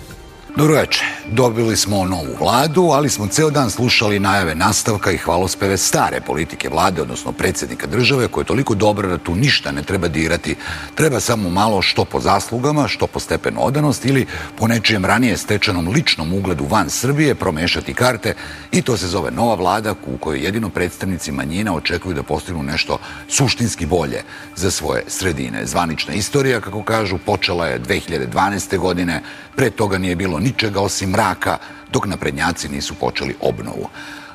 Dobroveče. 0.57 1.05
Dobili 1.31 1.77
smo 1.77 2.05
novu 2.05 2.37
vladu, 2.41 2.83
ali 2.83 3.09
smo 3.09 3.27
ceo 3.27 3.51
dan 3.51 3.71
slušali 3.71 4.19
najave 4.19 4.55
nastavka 4.55 5.11
i 5.13 5.17
hvalospeve 5.17 5.77
stare 5.77 6.21
politike 6.21 6.69
vlade, 6.69 7.03
odnosno 7.03 7.33
predsednika 7.33 7.87
države, 7.87 8.29
koja 8.29 8.43
je 8.43 8.47
toliko 8.47 8.75
dobra 8.75 9.09
da 9.09 9.19
tu 9.19 9.35
ništa 9.35 9.73
ne 9.73 9.83
treba 9.83 10.09
dirati. 10.09 10.57
Treba 10.95 11.21
samo 11.21 11.51
malo 11.51 11.83
što 11.83 12.05
po 12.05 12.21
zaslugama, 12.21 12.89
što 12.89 13.07
po 13.07 13.21
stepenu 13.21 13.65
odanost 13.65 14.05
ili 14.05 14.27
po 14.59 14.69
nečijem 14.69 15.05
ranije 15.05 15.37
stečenom 15.37 15.89
ličnom 15.89 16.33
ugledu 16.33 16.65
van 16.71 16.91
Srbije 16.91 17.35
promešati 17.35 17.95
karte 17.95 18.35
i 18.73 18.83
to 18.83 18.97
se 18.97 19.07
zove 19.07 19.31
nova 19.31 19.55
vlada 19.55 19.95
u 20.07 20.19
kojoj 20.19 20.45
jedino 20.45 20.69
predstavnici 20.69 21.33
manjina 21.33 21.75
očekuju 21.75 22.15
da 22.15 22.23
postignu 22.23 22.63
nešto 22.63 22.99
suštinski 23.29 23.87
bolje 23.87 24.23
za 24.57 24.71
svoje 24.71 25.05
sredine. 25.09 25.67
Zvanična 25.67 26.15
istorija, 26.15 26.61
kako 26.61 26.83
kažu, 26.83 27.19
počela 27.19 27.67
je 27.67 27.81
2012. 27.81 28.79
godine, 28.79 29.23
pre 29.57 29.71
toga 29.71 29.99
nije 29.99 30.17
bilo 30.17 30.39
ničega 30.47 30.81
osim 30.81 31.11
mraka, 31.11 31.59
dok 31.93 32.07
naprednjaci 32.07 32.69
nisu 32.69 32.95
počeli 32.95 33.35
obnovu. 33.41 33.89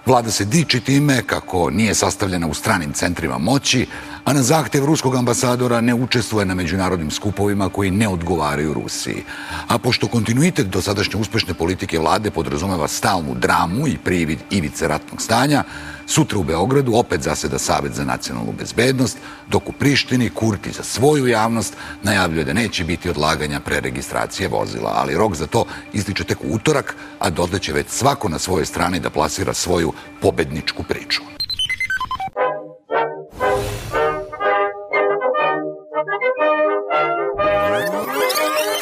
Vlada 0.06 0.32
se 0.32 0.46
diči 0.46 0.80
time 0.80 1.22
kako 1.26 1.70
nije 1.70 1.94
sastavljena 1.94 2.48
u 2.48 2.54
stranim 2.54 2.94
centrima 2.94 3.38
moći, 3.38 3.86
a 4.26 4.34
na 4.34 4.44
zahtev 4.44 4.86
ruskog 4.86 5.16
ambasadora 5.16 5.82
ne 5.82 5.94
učestvuje 5.94 6.46
na 6.46 6.56
međunarodnim 6.56 7.12
skupovima 7.12 7.70
koji 7.70 7.92
ne 7.92 8.08
odgovaraju 8.08 8.74
Rusiji. 8.74 9.24
A 9.68 9.78
pošto 9.78 10.08
kontinuitet 10.08 10.68
dosadašnje 10.68 11.20
uspešne 11.20 11.54
politike 11.54 12.00
vlade 12.00 12.32
podrazumeva 12.32 12.88
stalnu 12.88 13.36
dramu 13.36 13.88
i 13.88 13.98
privid 13.98 14.40
ivice 14.50 14.88
ratnog 14.88 15.22
stanja, 15.22 15.64
sutra 16.12 16.40
u 16.40 16.44
Beogradu 16.44 16.96
opet 16.96 17.22
zaseda 17.22 17.60
Savet 17.60 17.94
za 17.94 18.04
nacionalnu 18.04 18.52
bezbednost, 18.52 19.18
dok 19.48 19.70
u 19.70 19.72
Prištini 19.72 20.30
Kurti 20.30 20.72
za 20.72 20.84
svoju 20.84 21.28
javnost 21.28 21.74
najavljuje 22.04 22.44
da 22.44 22.54
neće 22.54 22.84
biti 22.84 23.10
odlaganja 23.10 23.60
preregistracije 23.60 24.50
vozila, 24.50 24.92
ali 24.96 25.18
rok 25.18 25.36
za 25.36 25.48
to 25.48 25.66
ističe 25.94 26.24
tek 26.24 26.38
u 26.44 26.56
utorak, 26.56 26.96
a 27.20 27.30
dodaće 27.30 27.74
već 27.74 27.88
svako 27.90 28.30
na 28.30 28.40
svojoj 28.40 28.66
strani 28.66 29.00
da 29.00 29.10
plasira 29.10 29.54
svoju 29.54 29.94
pobedničku 30.22 30.84
priču. 30.84 31.22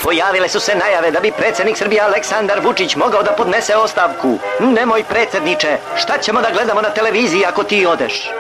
Pojavile 0.10 0.50
su 0.50 0.60
se 0.60 0.76
najave 0.76 1.12
da 1.12 1.20
bi 1.20 1.32
predsednik 1.32 1.78
Srbije 1.78 2.02
Aleksandar 2.02 2.60
Vučić 2.60 2.96
mogao 2.96 3.24
da 3.24 3.32
podnese 3.32 3.76
ostavku. 3.76 4.40
Nemoj 4.60 5.04
predsedniče, 5.04 5.78
šta 5.96 6.18
ćemo 6.18 6.42
da 6.42 6.50
gledamo 6.52 6.82
na 6.82 6.90
televiziji 6.90 7.46
ako 7.46 7.64
ti 7.64 7.86
odeš? 7.86 8.32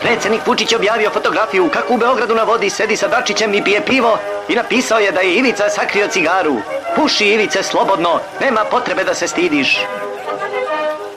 Predsednik 0.00 0.46
Vučić 0.46 0.74
objavio 0.74 1.10
fotografiju 1.10 1.70
kako 1.72 1.94
u 1.94 1.96
Beogradu 1.96 2.34
na 2.34 2.42
vodi 2.42 2.70
sedi 2.70 2.96
sa 2.96 3.08
Dačićem 3.08 3.54
i 3.54 3.64
pije 3.64 3.80
pivo 3.86 4.18
i 4.48 4.54
napisao 4.54 4.98
je 4.98 5.12
da 5.12 5.20
je 5.20 5.34
Ivica 5.34 5.70
sakrio 5.70 6.08
cigaru. 6.08 6.56
Puši 6.96 7.26
Ivice 7.26 7.62
slobodno, 7.62 8.20
nema 8.40 8.64
potrebe 8.70 9.04
da 9.04 9.14
se 9.14 9.28
stidiš. 9.28 9.78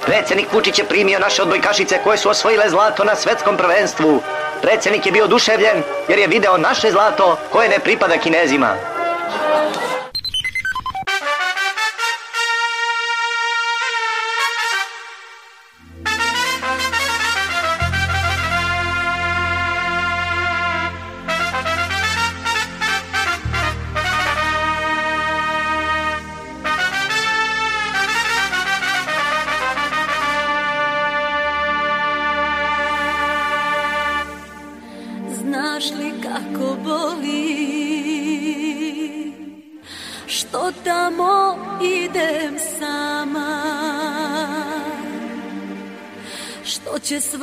Predsednik 0.05 0.53
Vučić 0.53 0.79
je 0.79 0.85
primio 0.85 1.19
naše 1.19 1.41
odbojkašice 1.41 1.99
koje 2.03 2.17
su 2.17 2.29
osvojile 2.29 2.69
zlato 2.69 3.03
na 3.03 3.15
svetskom 3.15 3.57
prvenstvu. 3.57 4.21
Predsednik 4.61 5.05
je 5.05 5.11
bio 5.11 5.25
oduševljen 5.25 5.83
jer 6.09 6.19
je 6.19 6.27
video 6.27 6.57
naše 6.57 6.91
zlato 6.91 7.37
koje 7.51 7.69
ne 7.69 7.79
pripada 7.79 8.17
kinezima. 8.17 8.96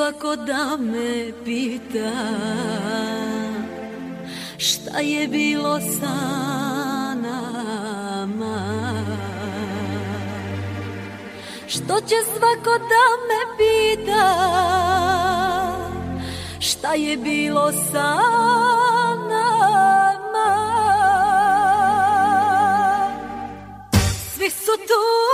Svako 0.05 0.37
da 0.37 0.77
me 0.77 1.33
pita 1.45 2.13
Šta 4.59 5.01
je 5.01 5.29
bilo 5.29 5.81
sa 5.81 6.15
nama. 7.15 8.57
Što 11.67 12.01
će 12.01 12.17
svako 12.37 12.79
da 12.79 13.05
me 13.29 13.57
pita 13.59 14.25
šta 16.61 16.95
je 16.95 17.17
bilo 17.17 17.73
sa 17.73 18.15
nama? 19.29 20.51
Svi 24.35 24.51
su 24.51 24.73
tu 24.89 25.34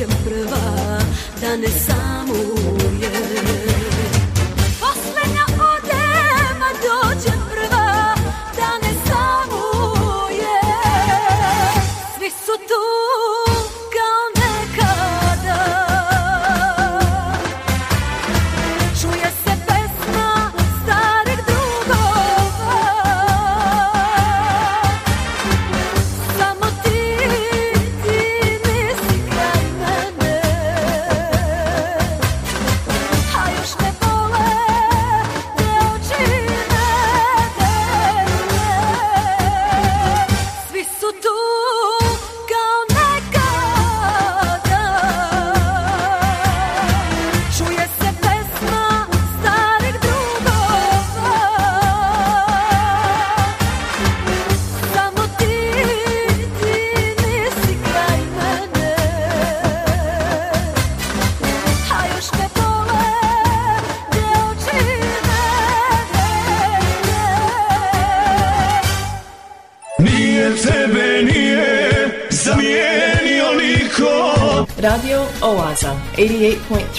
dođem 0.00 0.16
prva 0.24 1.00
Da 1.40 1.56
ne 1.56 1.68
samuje 1.68 2.79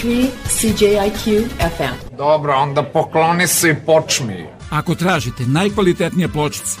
88.3 0.02 0.28
CJIQ 0.48 1.48
FM. 1.58 2.16
Dobro, 2.16 2.54
onda 2.54 2.82
pokloni 2.82 3.46
se 3.46 3.70
i 3.70 3.74
počmi. 3.86 4.46
Ako 4.70 4.94
tražite 4.94 5.42
najkvalitetnije 5.46 6.28
pločice, 6.28 6.80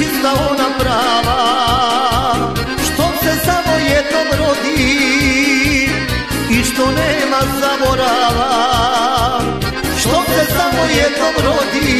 Ona 0.00 0.08
čista, 0.08 0.32
ona 0.50 0.68
prava 0.78 1.40
Što 2.84 3.02
se 3.22 3.32
samo 3.44 3.76
jednom 3.78 4.28
rodi 4.38 5.88
I 6.50 6.64
što 6.64 6.86
nema 6.86 7.40
zaborava. 7.60 8.50
Što 10.00 10.22
se 10.26 10.52
samo 10.56 10.82
jednom 10.84 11.34
rodi 11.44 11.92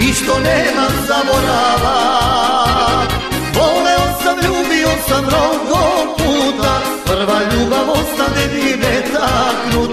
I 0.00 0.12
što 0.12 0.38
nema 0.38 0.86
zaborava. 1.06 1.98
Voleo 3.54 4.06
sam, 4.22 4.36
ljubio 4.38 4.88
sam 5.08 5.24
mnogo 5.24 6.14
puta 6.18 6.80
Prva 7.06 7.40
ljubav 7.52 7.90
ostane 7.90 8.46
mi 8.54 8.76
netaknuta 8.76 9.91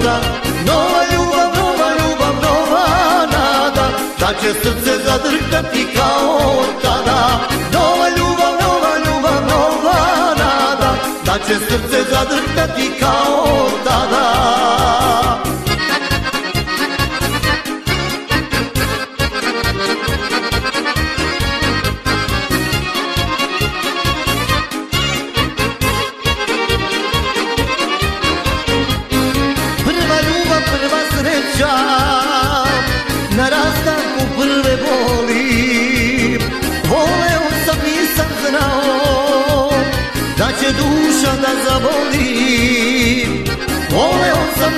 Da 4.29 4.35
će 4.35 4.53
srce 4.53 4.93
zadrhtati 5.05 5.87
kao 5.95 6.63
tada 6.83 7.39
Nova 7.73 8.09
ljubav, 8.09 8.53
nova 8.61 8.97
ljubav, 9.05 9.41
nova 9.49 9.95
nada. 10.37 10.95
Da 11.25 11.33
će 11.47 11.55
srce 11.59 12.03
zadrhtati 12.11 12.91
kao 12.99 13.69
tada 13.85 14.29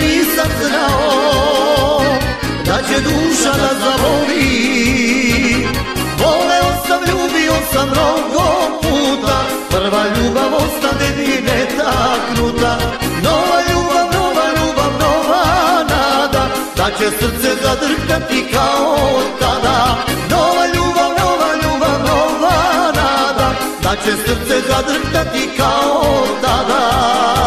nisam 0.02 0.52
znao 0.62 2.02
Da 2.66 2.78
će 2.88 3.02
duša 3.02 3.52
da 3.62 3.70
zaboli 3.82 4.52
Voleo 6.22 6.72
sam, 6.88 7.02
ljubio 7.10 7.54
sam 7.74 7.90
mnogo 7.90 8.46
puta. 8.82 9.38
Prva 9.70 10.04
ljubav 10.16 10.54
ostane 10.56 11.10
mi 11.18 11.42
netaknuta. 11.42 12.78
Nova 13.24 13.58
ljubav, 13.70 14.06
nova 14.14 14.46
ljubav, 14.58 14.92
nova 15.00 15.44
nada. 15.90 16.44
Da 16.78 16.86
će 16.98 17.10
srce 17.20 17.52
zadrhtati 17.64 18.46
kao 18.54 18.98
tada. 19.40 19.96
Nova 20.30 20.66
ljubav, 20.76 21.12
nova 21.20 21.50
ljubav, 21.64 22.00
nova 22.08 22.92
nada. 22.96 23.54
Da 23.84 23.96
će 24.04 24.12
srce 24.26 24.62
zadrhtati 24.68 25.50
kao 25.58 26.26
tada 26.42 27.41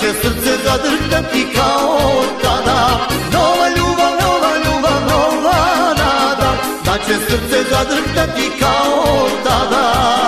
će 0.00 0.12
srce 0.22 0.52
zadrhtati 0.64 1.46
kao 1.54 2.22
tada 2.42 3.08
Nova 3.32 3.68
ljubav, 3.76 4.12
nova 4.22 4.52
ljubav, 4.64 5.00
nova 5.10 5.58
nada 5.88 6.50
Da 6.84 6.92
će 7.06 7.14
srce 7.14 7.70
zadrhtati 7.70 8.50
kao 8.60 9.28
tada 9.44 10.18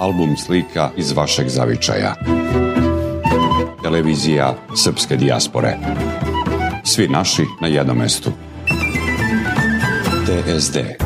Album 0.00 0.36
slika 0.36 0.90
iz 0.96 1.12
vašeg 1.12 1.48
zavičaja. 1.48 2.14
Televizija 3.82 4.54
Srpske 4.76 5.16
dijaspore. 5.16 5.76
Svi 6.84 7.08
naši 7.08 7.42
na 7.60 7.68
jednom 7.68 7.98
mestu. 7.98 8.32
TSD. 10.26 11.03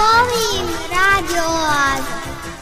Volim 0.00 0.66
Radio 0.96 1.44
Oazu. 1.44 2.16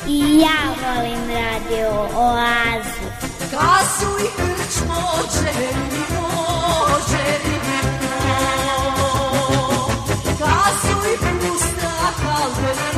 I 0.06 0.40
ja 0.42 0.58
volim 0.80 1.22
Radio 1.40 1.90
Oazu. 2.24 3.06
Kasuj 3.52 4.24
krčmo 4.36 5.02
džerimo, 5.32 6.28
džerimo 7.08 8.18
Kasuj 10.40 11.12
pusta 11.40 11.96
kaldermo, 12.20 12.97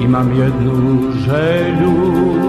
Imam 0.00 0.32
jednu 0.38 1.12
želju 1.12 2.43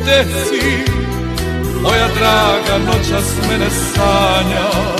oteci 0.00 0.92
Moja 1.82 2.08
draga 2.18 2.84
noćas 2.86 3.34
mene 3.50 3.70
sanja 3.70 4.96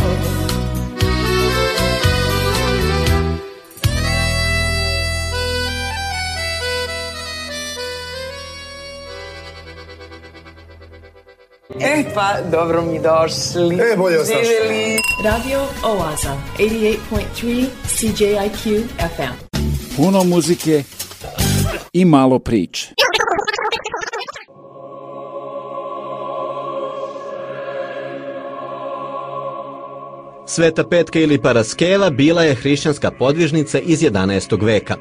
E 11.81 12.05
pa, 12.15 12.37
dobro 12.51 12.83
mi 12.83 13.01
došli. 13.01 13.75
E, 13.93 13.97
bolje 13.97 14.19
vas 14.19 14.29
našli. 14.29 14.99
Radio 15.25 15.61
Oaza, 15.85 16.37
88.3 16.59 17.67
CJIQ 17.87 18.83
FM. 18.99 19.57
Puno 19.97 20.25
muzike 20.25 20.83
i 21.93 22.05
malo 22.05 22.39
priče. 22.39 22.95
Sveta 30.49 30.85
Petka 30.85 31.19
ili 31.19 31.39
Paraskeva 31.39 32.11
bila 32.11 32.43
je 32.43 32.55
hrišćanska 32.55 33.11
podvižnica 33.11 33.79
iz 33.79 34.01
11. 34.03 34.65
veka. 34.65 34.97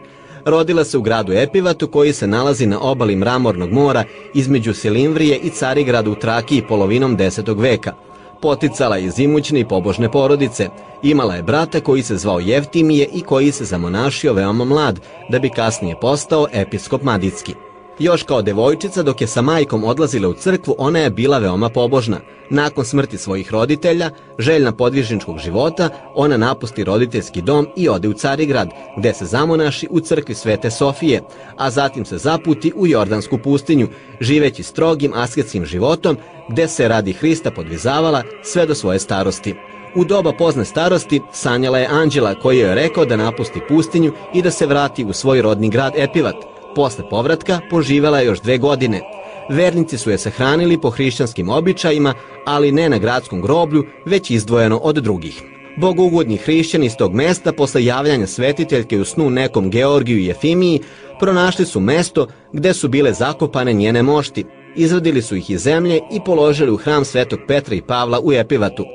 Rodila 0.46 0.84
se 0.84 0.98
u 0.98 1.02
gradu 1.02 1.34
Epivatu 1.34 1.88
koji 1.88 2.14
se 2.14 2.28
nalazi 2.28 2.66
na 2.66 2.80
obali 2.82 3.16
Mramornog 3.16 3.72
mora 3.72 4.04
između 4.34 4.74
Silimvrije 4.74 5.38
i 5.38 5.50
Carigrada 5.50 6.10
u 6.10 6.16
Trakiji 6.16 6.68
polovinom 6.68 7.18
10. 7.18 7.62
veka. 7.62 7.94
Poticala 8.42 8.98
je 8.98 9.06
iz 9.06 9.20
imućne 9.20 9.60
i 9.60 9.68
pobožne 9.68 10.12
porodice. 10.12 10.70
Imala 11.04 11.36
je 11.36 11.44
brata 11.44 11.80
koji 11.80 12.04
se 12.04 12.18
zvao 12.18 12.40
Jevtimije 12.40 13.10
i 13.14 13.22
koji 13.22 13.52
se 13.52 13.66
zamonašio 13.66 14.34
veoma 14.34 14.66
mlad, 14.66 15.00
da 15.30 15.40
bi 15.40 15.50
kasnije 15.50 15.96
postao 16.02 16.48
episkop 16.54 17.04
Madicki. 17.04 17.56
Još 18.00 18.24
kao 18.24 18.42
devojčica 18.42 19.04
dok 19.04 19.22
je 19.22 19.28
sa 19.28 19.42
majkom 19.42 19.84
odlazila 19.84 20.30
u 20.30 20.34
crkvu, 20.34 20.76
ona 20.78 21.00
je 21.00 21.10
bila 21.10 21.38
veoma 21.38 21.70
pobožna. 21.70 22.18
Nakon 22.50 22.86
smrti 22.86 23.18
svojih 23.18 23.52
roditelja, 23.52 24.10
željna 24.40 24.72
podvižničkog 24.72 25.38
života, 25.40 25.90
ona 26.16 26.38
napusti 26.38 26.84
roditeljski 26.84 27.42
dom 27.42 27.68
i 27.76 27.90
ode 27.90 28.08
u 28.08 28.14
Carigrad, 28.14 28.70
gde 28.98 29.14
se 29.14 29.26
zamonaši 29.26 29.88
u 29.92 30.00
crkvi 30.00 30.36
Svete 30.36 30.72
Sofije, 30.72 31.22
a 31.58 31.70
zatim 31.70 32.06
se 32.06 32.18
zaputi 32.18 32.74
u 32.76 32.88
Jordansku 32.88 33.38
pustinju, 33.38 33.88
živeći 34.22 34.64
strogim 34.64 35.12
asketskim 35.16 35.66
životom, 35.66 36.18
gde 36.50 36.68
se 36.68 36.88
radi 36.88 37.14
Hrista 37.14 37.52
podvizavala 37.52 38.24
sve 38.44 38.66
do 38.66 38.76
svoje 38.76 39.00
starosti. 39.00 39.56
U 39.96 40.06
doba 40.06 40.32
pozne 40.32 40.66
starosti 40.66 41.22
sanjala 41.34 41.80
je 41.80 41.88
anđela 41.92 42.36
koji 42.36 42.58
joj 42.58 42.70
je 42.70 42.76
rekao 42.76 43.06
da 43.06 43.16
napusti 43.16 43.62
pustinju 43.68 44.14
i 44.34 44.42
da 44.42 44.52
se 44.52 44.66
vrati 44.66 45.06
u 45.06 45.14
svoj 45.14 45.42
rodni 45.42 45.70
grad 45.70 45.94
Epivat. 45.96 46.55
Posle 46.76 47.10
povratka 47.10 47.60
poživela 47.70 48.20
je 48.20 48.26
još 48.26 48.42
dve 48.42 48.58
godine. 48.58 49.02
Vernici 49.50 49.98
su 49.98 50.12
je 50.12 50.18
sahranili 50.18 50.82
po 50.82 50.90
hrišćanskim 50.90 51.50
običajima, 51.50 52.14
ali 52.46 52.72
ne 52.72 52.90
na 52.90 52.98
gradskom 52.98 53.42
groblju, 53.42 53.84
već 54.06 54.32
izdvojeno 54.32 54.78
od 54.78 54.96
drugih. 54.96 55.44
Bogugodni 55.78 56.38
hrišćani 56.38 56.86
iz 56.86 56.96
tog 56.96 57.14
mesta 57.14 57.52
posle 57.52 57.86
javljanja 57.86 58.28
svetiteljke 58.28 59.00
u 59.00 59.06
snu 59.06 59.30
nekom 59.30 59.70
Georgiju 59.70 60.18
i 60.18 60.26
Jefimiji 60.26 60.82
pronašli 61.20 61.66
su 61.66 61.80
mesto 61.80 62.28
gde 62.54 62.74
su 62.74 62.88
bile 62.88 63.14
zakopane 63.14 63.74
njene 63.74 64.04
mošti. 64.04 64.46
Izvadili 64.76 65.22
su 65.22 65.36
ih 65.36 65.50
iz 65.50 65.62
zemlje 65.62 66.00
i 66.12 66.20
položili 66.26 66.72
u 66.72 66.78
hram 66.78 67.06
Svetog 67.06 67.40
Petra 67.48 67.76
i 67.76 67.82
Pavla 67.82 68.20
u 68.24 68.34
Epivatu. 68.34 68.86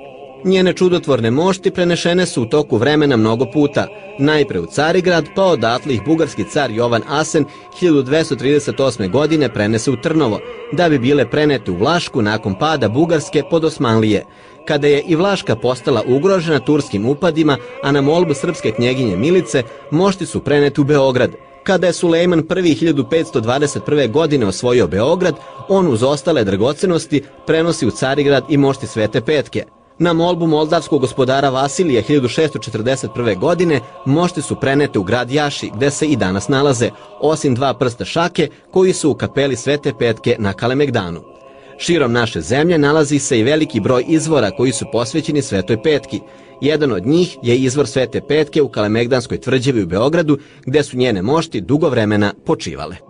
Njene 0.45 0.73
čudotvorne 0.73 1.31
mošti 1.31 1.71
prenešene 1.71 2.27
su 2.27 2.43
u 2.43 2.47
toku 2.47 2.77
vremena 2.77 3.17
mnogo 3.17 3.47
puta, 3.53 3.87
najpre 4.19 4.61
u 4.61 4.67
Carigrad, 4.67 5.25
pa 5.35 5.43
odatle 5.43 5.95
ih 5.95 6.03
bugarski 6.07 6.45
car 6.45 6.71
Jovan 6.71 7.03
Asen 7.09 7.45
1238. 7.83 9.11
godine 9.11 9.53
prenese 9.53 9.91
u 9.91 9.97
Trnovo, 9.97 10.41
da 10.73 10.89
bi 10.89 10.99
bile 10.99 11.31
prenete 11.31 11.71
u 11.71 11.77
Vlašku 11.77 12.23
nakon 12.23 12.59
pada 12.59 12.89
Bugarske 12.89 13.43
pod 13.51 13.65
Osmanlije. 13.65 14.25
Kada 14.69 14.87
je 14.87 15.03
i 15.07 15.17
Vlaška 15.17 15.57
postala 15.57 16.03
ugrožena 16.07 16.59
turskim 16.59 17.07
upadima, 17.07 17.57
a 17.83 17.93
na 17.93 18.01
molbu 18.01 18.35
srpske 18.35 18.71
knjeginje 18.71 19.17
Milice, 19.17 19.63
mošti 19.91 20.27
su 20.27 20.41
prenete 20.41 20.81
u 20.81 20.85
Beograd. 20.85 21.31
Kada 21.63 21.87
je 21.87 21.93
Sulejman 21.93 22.43
prvi 22.43 22.75
1521. 22.75 24.11
godine 24.11 24.47
osvojio 24.47 24.87
Beograd, 24.87 25.35
on 25.69 25.89
uz 25.89 26.03
ostale 26.03 26.45
dragocenosti 26.45 27.23
prenosi 27.47 27.87
u 27.87 27.91
Carigrad 27.91 28.45
i 28.49 28.57
mošti 28.57 28.87
Svete 28.87 29.21
Petke. 29.21 29.65
Na 30.03 30.13
molbu 30.13 30.47
moldavskog 30.47 31.01
gospodara 31.01 31.51
Vasilija 31.51 32.03
1641. 32.03 33.39
godine 33.39 33.81
mošte 34.07 34.43
su 34.43 34.57
prenete 34.61 34.99
u 34.99 35.03
grad 35.03 35.31
Jaši, 35.31 35.71
gde 35.75 35.91
se 35.91 36.07
i 36.07 36.17
danas 36.17 36.49
nalaze, 36.49 36.91
osim 37.21 37.55
dva 37.55 37.75
prsta 37.75 38.05
šake 38.05 38.49
koji 38.71 38.93
su 38.93 39.11
u 39.11 39.15
kapeli 39.15 39.57
Svete 39.57 39.93
Petke 39.99 40.37
na 40.39 40.53
Kalemegdanu. 40.53 41.21
Širom 41.79 42.13
naše 42.13 42.41
zemlje 42.41 42.79
nalazi 42.79 43.19
se 43.19 43.39
i 43.39 43.43
veliki 43.43 43.81
broj 43.81 44.05
izvora 44.09 44.51
koji 44.51 44.73
su 44.73 44.85
posvećeni 44.93 45.43
Svetoj 45.43 45.83
Petki. 45.83 46.21
Jedan 46.61 46.93
od 46.93 47.07
njih 47.07 47.39
je 47.43 47.57
izvor 47.57 47.87
Svete 47.87 48.21
Petke 48.21 48.63
u 48.63 48.69
Kalemegdanskoj 48.69 49.41
tvrđavi 49.41 49.83
u 49.83 49.87
Beogradu, 49.87 50.39
gde 50.67 50.83
su 50.83 50.97
njene 50.97 51.23
mošti 51.23 51.61
dugo 51.61 51.89
vremena 51.89 52.35
počivale. 52.47 53.10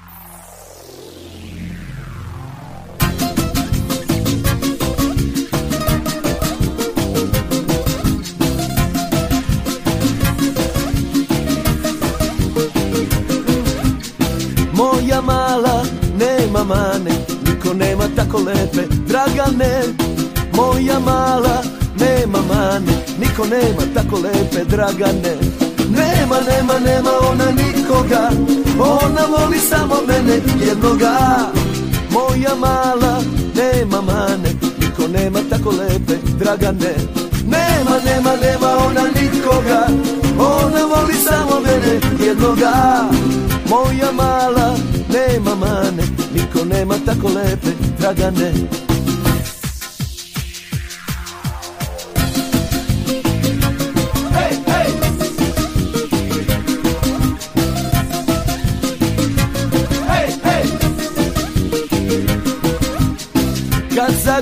Niko 23.41 23.55
nema 23.55 23.93
tako 23.93 24.15
lepe 24.19 24.65
Dragane. 24.65 25.35
Nema, 25.89 26.35
nema, 26.41 26.79
nema 26.79 27.09
ona 27.31 27.45
nikoga, 27.51 28.29
ona 28.79 29.25
voli 29.25 29.59
samo 29.59 29.95
mene 30.07 30.41
jednoga. 30.65 31.17
Moja 32.11 32.55
mala 32.55 33.21
nema 33.55 34.01
mane, 34.01 34.49
niko 34.79 35.07
nema 35.07 35.39
tako 35.49 35.69
lepe 35.71 36.13
Dragane. 36.39 36.93
Nema, 37.47 37.95
nema, 38.05 38.31
nema 38.41 38.67
ona 38.87 39.01
nikoga, 39.21 39.87
ona 40.39 40.85
voli 40.85 41.13
samo 41.13 41.59
mene 41.59 41.99
jednoga. 42.25 42.73
Moja 43.69 44.11
mala 44.11 44.75
nema 45.09 45.55
mane, 45.55 46.03
niko 46.35 46.65
nema 46.65 46.95
tako 47.05 47.27
lepe 47.27 47.69
Dragane. 47.99 48.51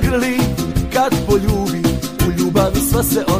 Zagrli, 0.10 0.38
kad 0.94 1.14
poljubi, 1.28 1.82
u 2.28 2.40
ljubavi 2.40 2.80
sva 2.80 3.04
se 3.04 3.24
ona 3.28 3.39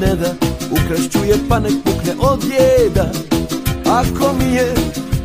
ne 0.00 0.14
da 0.14 0.34
Ukrašću 0.70 1.24
je 1.24 1.34
pa 1.48 1.58
nek 1.58 1.72
pukne 1.84 2.12
od 2.20 2.44
jeda. 2.44 3.10
Ako 3.90 4.32
mi 4.38 4.54
je 4.54 4.74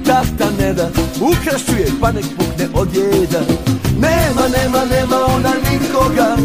tata 0.05 0.51
ne 0.59 0.73
da 0.73 0.89
Ukrašću 1.21 1.75
je 1.77 1.87
pa 2.01 2.11
nek 2.11 2.25
pukne 2.37 2.67
od 2.73 2.95
jeda. 2.95 3.41
Nema, 3.99 4.47
nema, 4.57 4.85
nema 4.85 5.17
ona 5.35 5.53
nikoga 5.71 6.35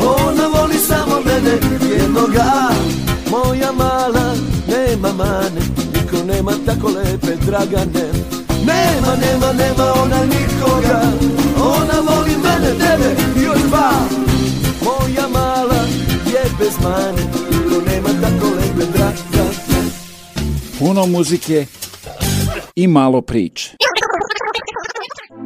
Ona 0.00 0.46
voli 0.46 0.78
samo 0.88 1.20
mene 1.26 1.58
jednoga. 1.96 2.44
Moja 3.30 3.72
mala 3.72 4.34
nema 4.68 5.12
mane 5.12 5.60
Niko 5.94 6.24
nema 6.26 6.52
tako 6.66 6.88
lepe 6.88 7.36
dragane. 7.46 8.06
Nema, 8.66 9.16
nema, 9.16 9.52
nema 9.52 9.92
ona 10.02 10.24
nikoga 10.24 11.02
Ona 11.56 12.00
voli 12.08 12.36
mene, 12.44 12.70
tebe 12.78 13.40
i 13.40 13.44
još 13.44 13.58
dva. 13.68 13.92
Moja 14.84 15.28
mala 15.28 15.82
je 16.26 16.44
bez 16.58 16.72
mane 16.82 17.51
Puno 20.86 21.06
muzike 21.06 21.66
i 22.74 22.86
malo 22.86 23.20
priče. 23.20 23.76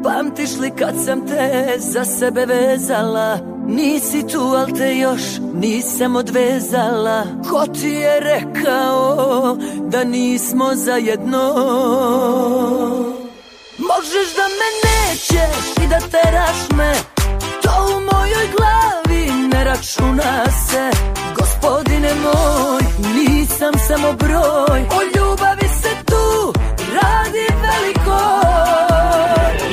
Pamtiš 0.05 0.51
li 0.61 0.71
kad 0.79 0.95
sam 1.05 1.27
te 1.27 1.75
za 1.79 2.05
sebe 2.05 2.47
vezala? 2.47 3.39
Nisi 3.67 4.27
tu, 4.33 4.41
al 4.41 4.67
te 4.79 4.97
još 4.97 5.23
nisam 5.55 6.17
odvezala. 6.17 7.27
Ko 7.51 7.67
ti 7.67 7.89
je 7.89 8.21
rekao 8.21 9.57
da 9.89 10.05
nismo 10.05 10.75
zajedno? 10.75 11.55
Možeš 13.79 14.35
da 14.37 14.47
me 14.59 14.69
nećeš 14.89 15.85
i 15.85 15.89
da 15.89 15.99
teraš 16.01 16.69
me 16.77 16.93
To 17.63 17.97
u 17.97 18.01
mojoj 18.01 18.47
glavi 18.57 19.49
ne 19.53 19.65
računa 19.65 20.45
se 20.69 20.91
Gospodine 21.67 22.15
moj, 22.15 22.83
nisam 23.15 23.75
samo 23.89 24.13
broj. 24.13 24.81
O 24.91 25.01
ljubavi 25.17 25.69
se 25.83 25.89
tu 26.05 26.53
radi 26.95 27.47
veliko. 27.63 28.21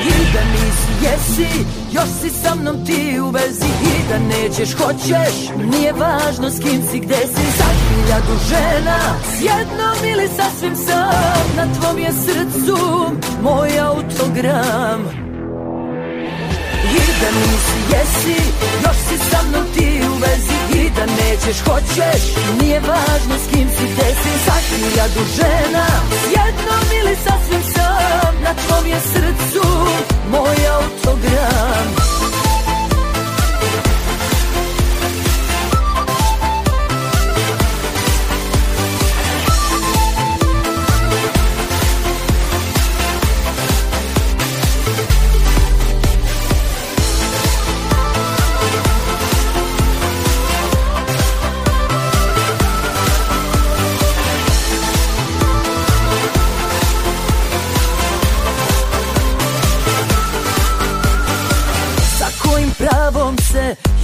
I 0.05 0.33
da 0.33 0.41
nisi 0.53 1.05
jesi, 1.05 1.65
još 1.91 2.09
si 2.21 2.29
sa 2.29 2.55
mnom 2.55 2.85
ti 2.85 3.19
u 3.19 3.29
vezi. 3.29 3.65
I 3.65 4.09
da 4.09 4.17
nećeš, 4.19 4.75
hoćeš, 4.75 5.49
nije 5.71 5.93
važno 5.93 6.49
s 6.49 6.59
kim 6.59 6.81
si, 6.91 6.99
gde 6.99 7.17
si. 7.17 7.57
Sa 7.57 7.65
hiljadu 7.65 8.37
žena, 8.49 8.99
s 9.37 9.41
jednom 9.41 10.11
ili 10.13 10.27
sasvim 10.27 10.75
sam. 10.75 11.55
Na 11.55 11.67
tvom 11.73 11.97
je 11.97 12.11
srcu 12.13 12.77
moj 13.43 13.79
autogram 13.79 15.22
da 17.23 17.29
nisi 17.39 17.79
jesi, 17.93 18.41
još 18.83 18.97
si 19.07 19.17
sa 19.29 19.39
mnom 19.47 19.65
ti 19.75 20.01
u 20.11 20.13
vezi 20.23 20.57
I 20.79 20.89
da 20.89 21.05
nećeš, 21.05 21.57
hoćeš, 21.67 22.21
nije 22.61 22.79
važno 22.79 23.35
s 23.43 23.45
kim 23.51 23.67
si, 23.69 23.83
gde 23.93 24.09
si 24.21 24.31
Sa 24.45 24.55
hiljadu 24.67 25.23
žena, 25.37 25.85
jednom 26.37 26.85
ili 26.99 27.15
sasvim 27.15 27.63
sam 27.73 28.33
Na 28.43 28.53
tvom 28.53 28.85
je 28.87 28.99
srcu 29.13 29.67
moj 30.31 30.57
autogram 30.75 32.12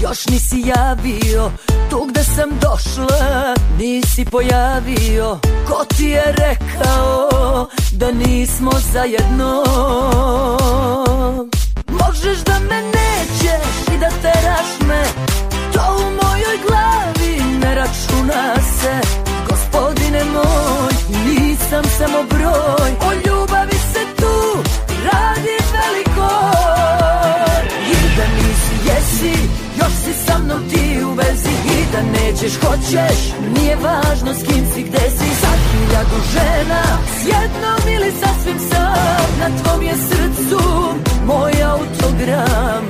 još 0.10 0.26
nisi 0.26 0.64
javio 0.66 1.52
Tu 1.90 2.06
gde 2.10 2.24
sam 2.24 2.50
došla 2.62 3.56
nisi 3.78 4.26
pojavio. 4.26 5.40
Ko 5.68 5.86
ti 5.98 6.06
je 6.06 6.24
rekao 6.38 7.68
da 7.92 8.12
nismo 8.12 8.72
zajedno? 8.94 9.64
Možeš 11.88 12.38
da 12.46 12.60
me 12.60 12.82
nećeš 12.82 13.96
i 13.96 14.00
da 14.00 14.10
teraš 14.22 14.88
me 14.88 15.04
To 15.74 15.98
u 15.98 16.04
mojoj 16.04 16.58
glavi 16.68 17.60
ne 17.62 17.76
računa 17.76 18.56
se. 18.82 19.08
Gospodine 19.50 20.24
moj, 20.24 20.94
nisam 21.26 21.84
samo 21.98 22.24
broj 22.30 22.92
O 23.02 23.14
ljubavi 23.14 23.79
si 30.10 30.26
sa 30.26 30.38
mnom 30.38 30.62
ti 30.70 31.04
u 31.04 31.12
vezi 31.14 31.56
I 31.78 31.80
da 31.94 32.02
nećeš, 32.02 32.54
hoćeš, 32.64 33.20
nije 33.56 33.76
važno 33.76 34.34
s 34.34 34.42
kim 34.48 34.64
si, 34.74 34.82
gde 34.84 35.06
si 35.18 35.30
Sa 35.42 35.52
hiljadu 35.68 36.20
žena, 36.34 36.84
s 37.18 37.28
jednom 37.34 37.82
ili 37.96 38.12
sasvim 38.22 38.60
sam 38.70 39.30
Na 39.40 39.50
tvom 39.60 39.82
je 39.84 39.96
srcu 40.10 40.64
moj 41.26 41.54
autogram. 41.64 42.84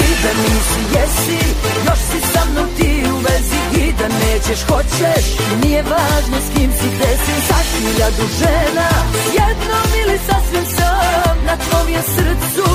I 0.00 0.06
da 0.22 0.32
nisi 0.42 0.80
jesi, 0.94 1.40
još 1.86 2.00
si 2.10 2.20
sa 2.32 2.42
mnom 2.50 2.66
ti 2.78 3.02
u 3.14 3.16
vezi 3.16 3.60
I 3.84 3.92
da 3.98 4.08
nećeš, 4.08 4.60
hoćeš, 4.70 5.24
nije 5.62 5.82
važno 5.82 6.36
s 6.46 6.48
kim 6.56 6.70
si, 6.78 6.88
gde 6.96 7.10
si 7.24 7.34
Sa 7.48 7.58
hiljadu 7.70 8.24
žena, 8.40 8.88
s 9.24 9.34
jednom 9.40 9.88
ili 10.02 10.18
sasvim 10.28 10.66
sam 10.76 11.36
Na 11.46 11.56
tvom 11.56 11.88
je 11.88 12.02
srcu 12.02 12.68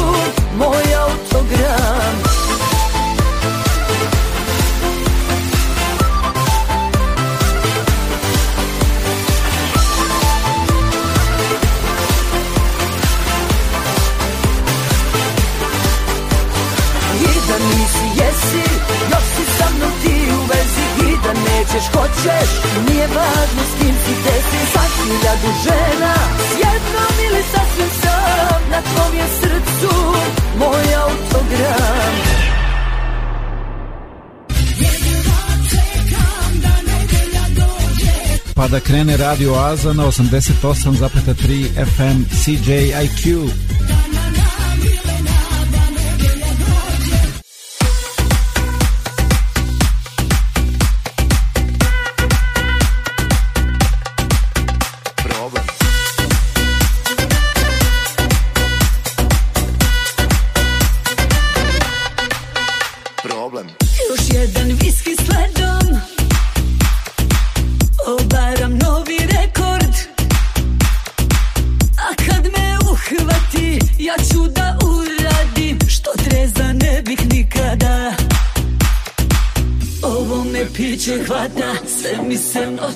moj 0.57 0.95
autogram 1.05 2.42
jesi, 18.33 18.65
još 19.11 19.25
si 19.35 19.43
sa 19.57 19.67
mnom 19.75 19.91
ti 20.01 20.15
u 20.37 20.41
vezi 20.51 20.85
I 21.07 21.11
da 21.23 21.33
nećeš, 21.47 21.85
hoćeš, 21.95 22.49
nije 22.87 23.07
važno 23.07 23.63
s 23.71 23.73
kim 23.79 23.95
si, 24.03 24.13
gde 24.21 24.35
si 24.49 24.59
Sa 24.73 24.83
hiljadu 24.95 25.51
žena, 25.65 26.13
jednom 26.63 27.13
ili 27.25 27.43
sasvim 27.51 27.91
sam 28.01 28.61
Na 28.71 28.81
tvom 28.81 29.11
je 29.19 29.27
srcu 29.39 29.95
moj 30.59 30.95
autogram. 31.03 32.13
Pa 38.55 38.67
da 38.67 38.79
krene 38.79 39.17
Radio 39.17 39.53
Aza 39.53 39.93
na 39.93 40.03
88,3 40.05 41.85
FM 41.85 42.23
CJIQ. 42.43 43.49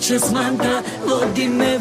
Se 0.02 0.14
noćas 0.14 0.32
manta 0.32 0.82
Vodi 1.08 1.48
me, 1.48 1.77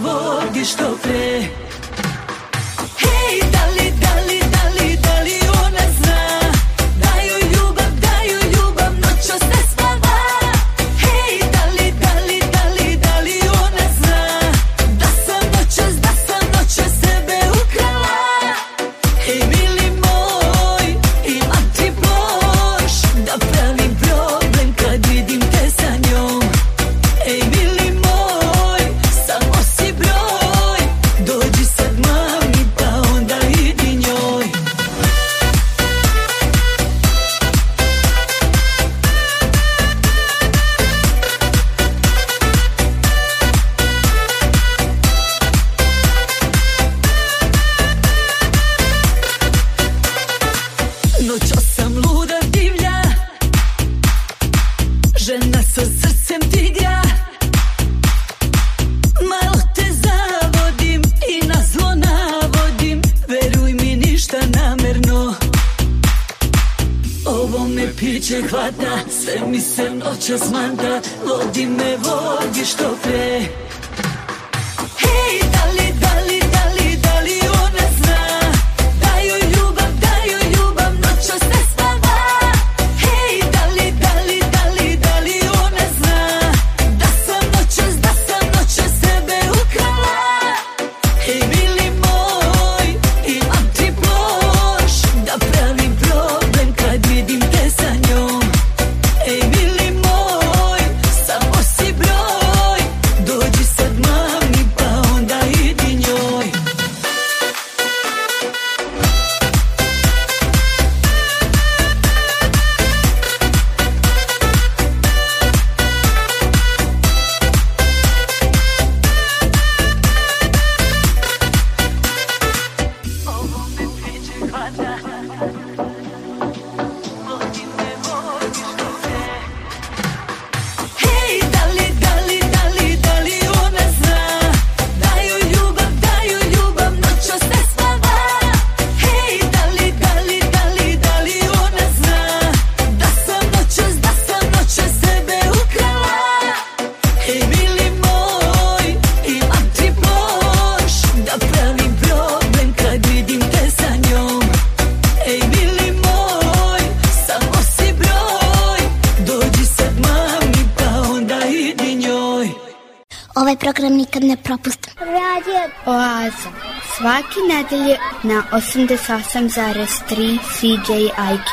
Ovaj 163.37 163.57
program 163.57 163.93
nikad 163.93 164.25
ne 164.25 164.37
propustim. 164.45 164.93
Radio 164.99 165.61
Oaza. 165.87 166.51
Svaki 166.97 167.41
nedelje 167.49 167.97
na 168.23 168.43
88,3 168.53 170.39
CJIQ. 170.55 171.51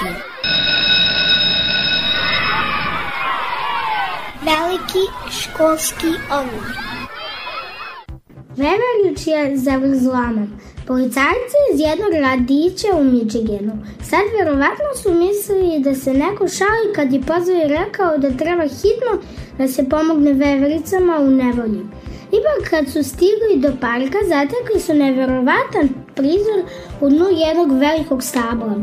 Veliki 4.45 5.03
školski 5.31 6.07
omor. 6.31 6.67
Veverić 8.57 9.27
je 9.27 9.57
zavrzlama. 9.57 10.47
Policajci 10.87 11.57
iz 11.73 11.79
jednog 11.79 12.13
radića 12.13 12.87
u 12.95 13.03
Michiganu. 13.03 13.85
Sad 14.09 14.25
verovatno 14.39 14.89
su 15.03 15.13
mislili 15.13 15.79
da 15.79 15.95
se 15.95 16.13
neko 16.13 16.47
šali 16.47 16.93
kad 16.95 17.13
je 17.13 17.21
pozvao 17.21 17.61
i 17.65 17.67
rekao 17.67 18.17
da 18.17 18.37
treba 18.37 18.63
hitno 18.63 19.11
da 19.57 19.67
se 19.67 19.89
pomogne 19.89 20.33
vevericama 20.33 21.17
u 21.19 21.29
nevolji. 21.29 21.81
Ipak 22.31 22.69
kad 22.69 22.89
su 22.89 23.03
stigli 23.03 23.55
do 23.57 23.71
parka, 23.81 24.17
zatekli 24.27 24.79
su 24.79 24.93
neverovatan 24.93 25.89
prizor 26.15 26.59
u 27.01 27.09
dnu 27.09 27.25
jednog 27.31 27.79
velikog 27.79 28.23
stabla. 28.23 28.75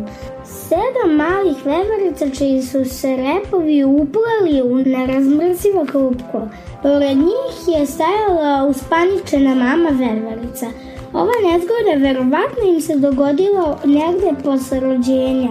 Sedam 0.44 1.16
malih 1.16 1.56
veverica 1.64 2.30
čiji 2.38 2.62
su 2.62 2.84
se 2.84 3.16
repovi 3.16 3.84
upleli 3.84 4.62
u 4.62 4.76
nerazmrzivo 4.76 5.86
klupko. 5.92 6.48
Pored 6.82 7.16
njih 7.16 7.56
je 7.66 7.86
stajala 7.86 8.66
uspaničena 8.66 9.54
mama 9.54 9.88
veverica. 9.90 10.66
Ova 11.12 11.32
nezgoda 11.42 12.08
verovatno 12.08 12.64
im 12.74 12.80
se 12.80 12.96
dogodila 12.96 13.78
negde 13.84 14.42
posle 14.44 14.80
rođenja, 14.80 15.50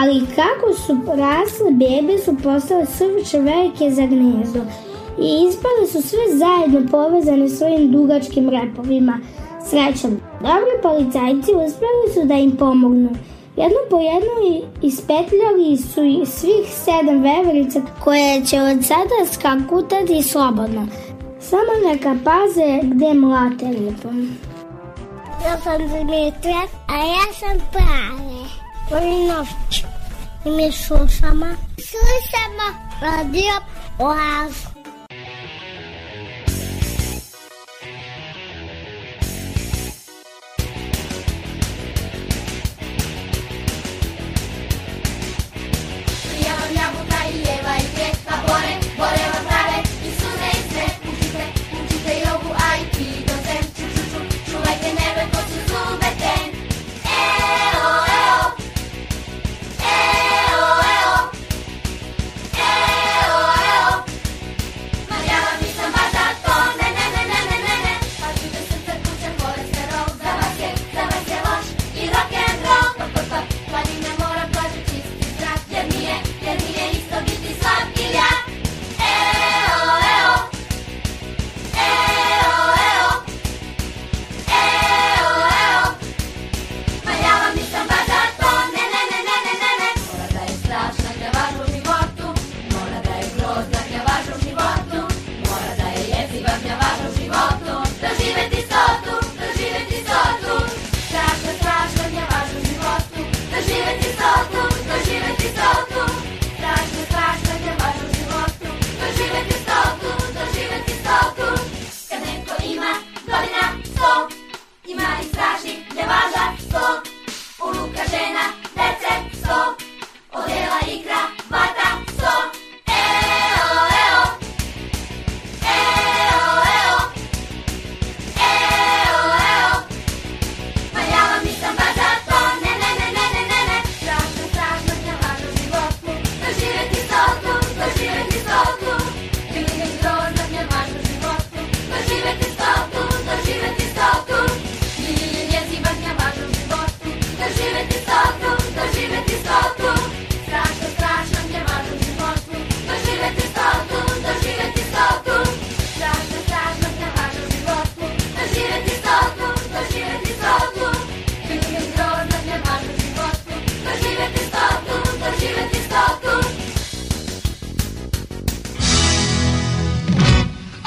ali 0.00 0.26
kako 0.36 0.74
su 0.74 0.96
rasle 1.06 1.70
bebe 1.70 2.18
su 2.18 2.36
postale 2.42 2.86
suviše 2.86 3.38
velike 3.38 3.90
za 3.90 4.06
gnezdo 4.06 4.60
i 5.18 5.48
ispale 5.48 5.86
su 5.86 6.08
sve 6.08 6.18
zajedno 6.36 6.90
povezane 6.90 7.48
svojim 7.48 7.92
dugačkim 7.92 8.50
repovima. 8.50 9.18
Srećom, 9.66 10.20
dobri 10.40 10.76
policajci 10.82 11.50
uspeli 11.50 12.14
su 12.14 12.24
da 12.24 12.34
im 12.34 12.56
pomognu. 12.56 13.10
Jedno 13.56 13.78
po 13.90 13.98
jedno 14.00 14.64
ispetljali 14.82 15.76
su 15.76 16.04
i 16.04 16.26
svih 16.26 16.66
sedam 16.84 17.22
veverica 17.22 17.80
koje 18.04 18.44
će 18.44 18.62
od 18.62 18.84
sada 18.84 19.32
skakutati 19.32 20.22
slobodno. 20.22 20.86
Samo 21.40 21.90
neka 21.90 22.16
paze 22.24 22.80
gde 22.82 23.14
mlate 23.14 23.66
lipom. 23.66 24.49
Ja 25.44 25.56
sam 25.64 25.88
Dimitra, 25.88 26.62
a 26.86 26.96
ja 26.96 27.26
sam 27.40 27.58
Prave. 27.72 28.44
Vojnović. 28.90 29.84
I 30.44 30.50
mi 30.50 30.72
slušamo. 30.72 31.46
Slušamo 31.90 32.66
radio 33.02 33.54
Oazu. 33.98 34.69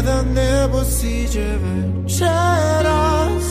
Kada 0.00 0.22
nebo 0.22 0.84
siđeve 0.84 2.06
Čeras 2.18 3.48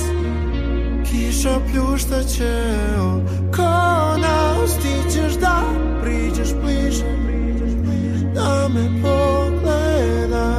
Kiša 1.09 1.59
pljušta 1.71 2.23
će 2.23 2.61
oko 2.99 4.17
nas 4.17 4.73
Ti 4.81 5.13
ćeš 5.13 5.33
da 5.33 5.63
priđeš 6.03 6.53
bliže 6.63 7.05
Da 8.35 8.67
me 8.67 9.01
pogledaš 9.01 10.58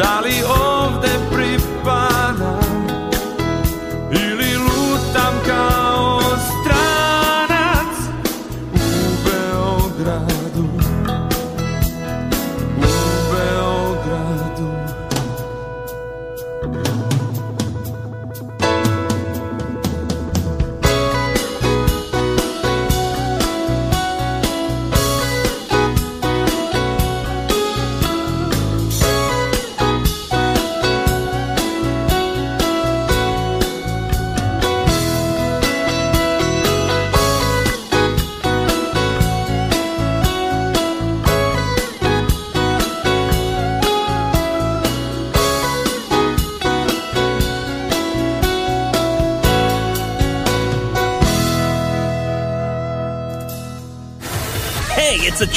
Dolly 0.00 0.39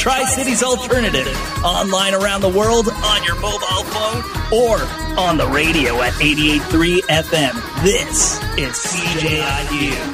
Tri 0.04 0.22
Cities 0.24 0.62
Alternative. 0.62 1.34
Online 1.64 2.12
around 2.12 2.42
the 2.42 2.48
world, 2.50 2.90
on 2.90 3.24
your 3.24 3.36
mobile 3.36 3.84
phone, 3.84 4.22
or 4.52 4.76
on 5.18 5.38
the 5.38 5.48
radio 5.48 6.02
at 6.02 6.12
883 6.20 7.00
FM. 7.08 7.82
This 7.82 8.36
is 8.58 8.76
CJIU. 8.76 10.13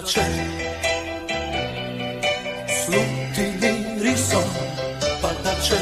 braccia 0.00 0.22
Slutti 2.84 3.58
di 3.58 3.72
riso, 4.00 4.42
padacze 5.20 5.80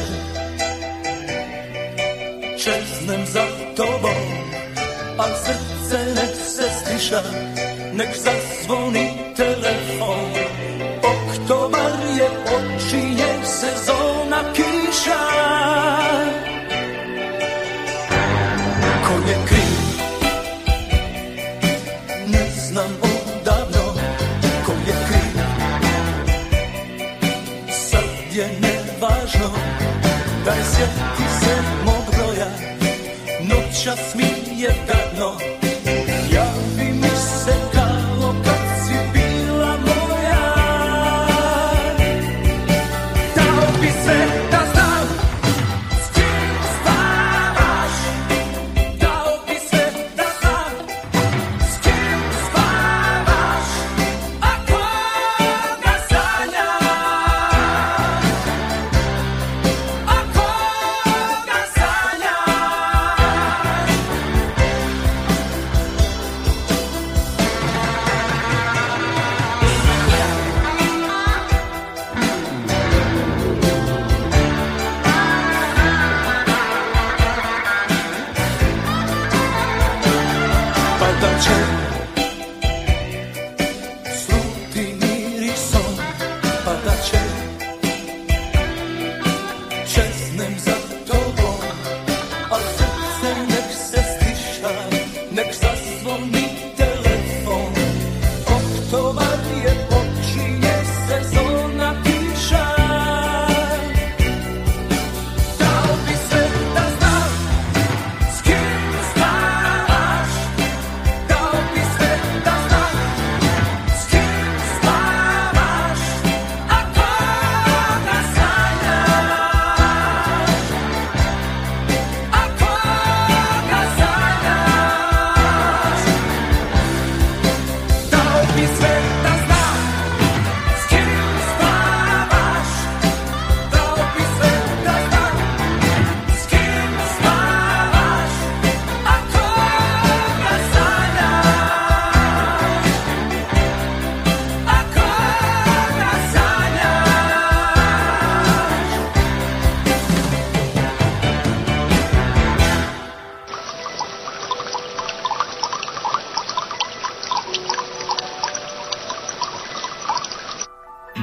za 3.32 3.44
tobou, 3.74 4.22
a 5.18 5.26
srdce 5.34 5.98
niech 6.14 6.36
se 6.36 6.66
stisza 6.78 7.22
nech 7.92 8.14
zadzwoni 8.16 9.34
telefon, 9.34 10.32
oktobar 11.02 11.94
je 12.18 12.28
oči. 12.56 13.07
Sjeti 30.78 31.26
se 31.40 31.54
mog 31.84 32.04
broja. 32.14 32.46
Noćas 33.40 34.14
mi 34.14 34.60
je 34.62 34.68
gadno 34.86 35.57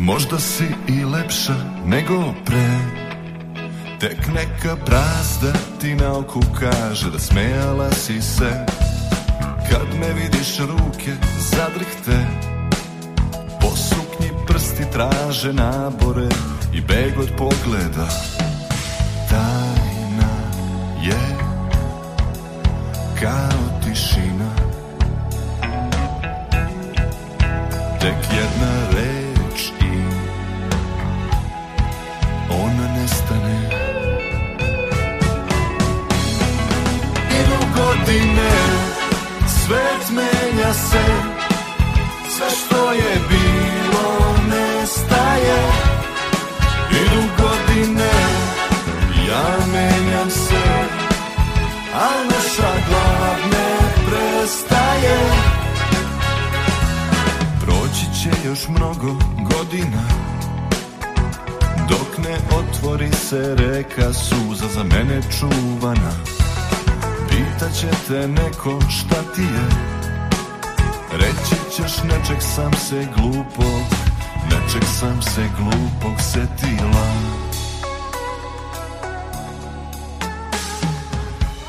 Možda 0.00 0.38
si 0.38 0.64
i 0.88 1.04
lepša 1.04 1.54
nego 1.84 2.34
pre. 2.44 2.68
Tek 4.00 4.26
neka 4.34 4.76
brazda 4.86 5.52
ti 5.80 5.94
na 5.94 6.18
oku 6.18 6.40
kaže 6.60 7.10
da 7.10 7.18
smejala 7.18 7.90
si 7.90 8.22
se. 8.22 8.66
Kad 9.70 9.98
me 10.00 10.12
vidiš 10.12 10.58
ruke 10.58 11.12
zadrhte 11.38 12.26
Po 13.60 13.76
suknji 13.76 14.30
prsti 14.46 14.84
traže 14.92 15.52
nabore 15.52 16.28
i 16.74 16.80
beg 16.80 17.18
od 17.18 17.28
pogleda. 17.38 18.08
Tajna 19.30 20.32
je 21.02 21.20
kao 23.20 23.80
tišina. 23.84 24.50
Tek 28.00 28.16
jedna 28.32 28.89
godine. 38.10 38.50
Svet 39.46 40.10
menja 40.10 40.72
se 40.74 41.04
Sve 42.28 42.50
što 42.50 42.92
je 42.92 43.20
bilo 43.28 44.34
nestaje. 44.48 45.58
Idu 46.90 47.22
godine, 47.38 48.10
ja 49.28 49.66
menjam 49.72 50.30
se 50.30 50.88
A 51.94 52.08
naša 52.24 52.72
glav 52.88 53.36
ne 53.52 53.78
prestaje. 54.06 55.18
Proći 57.60 58.22
će 58.22 58.48
još 58.48 58.68
mnogo 58.68 59.14
godina 59.36 60.02
Dok 61.88 62.18
ne 62.24 62.36
otvori 62.58 63.10
se 63.12 63.54
reka 63.54 64.12
suza 64.12 64.68
za 64.74 64.82
mene 64.84 65.20
čuvana. 65.38 66.39
Pitaće 67.60 67.88
te 68.08 68.28
neko 68.28 68.80
šta 68.90 69.22
ti 69.34 69.42
je. 69.42 69.68
Reći 71.12 71.76
ćeš 71.76 72.02
nečeg 72.02 72.36
sam 72.40 72.72
se 72.72 73.06
glupog 73.16 73.82
Nečeg 74.44 74.84
sam 74.84 75.22
se 75.22 75.48
glupog 75.58 76.20
setila. 76.20 77.06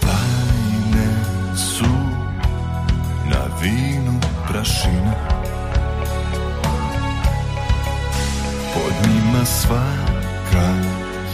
Tajne 0.02 1.24
su 1.58 1.94
na 3.26 3.46
vinu 3.62 4.20
prašina 4.48 5.16
Pod 8.74 9.10
njima 9.10 9.46
svaka 9.46 10.68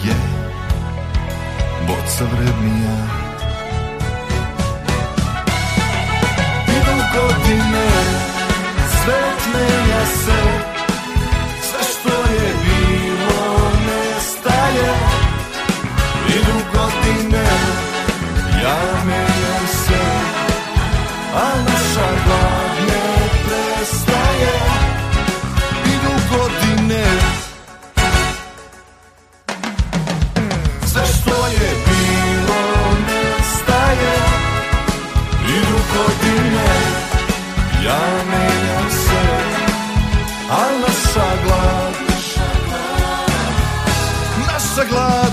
je 0.04 0.16
boca 1.88 2.26
vrednija 2.36 3.17
Sve 11.62 11.82
što 11.92 12.16
je 12.34 12.54
bilo 12.64 13.72
nestaje. 13.88 14.94
Idu 16.30 16.58
godine, 16.74 17.46
ja 18.64 18.80
menjam 19.06 19.68
se 19.68 20.04
A 21.34 21.77
Naša 44.98 45.27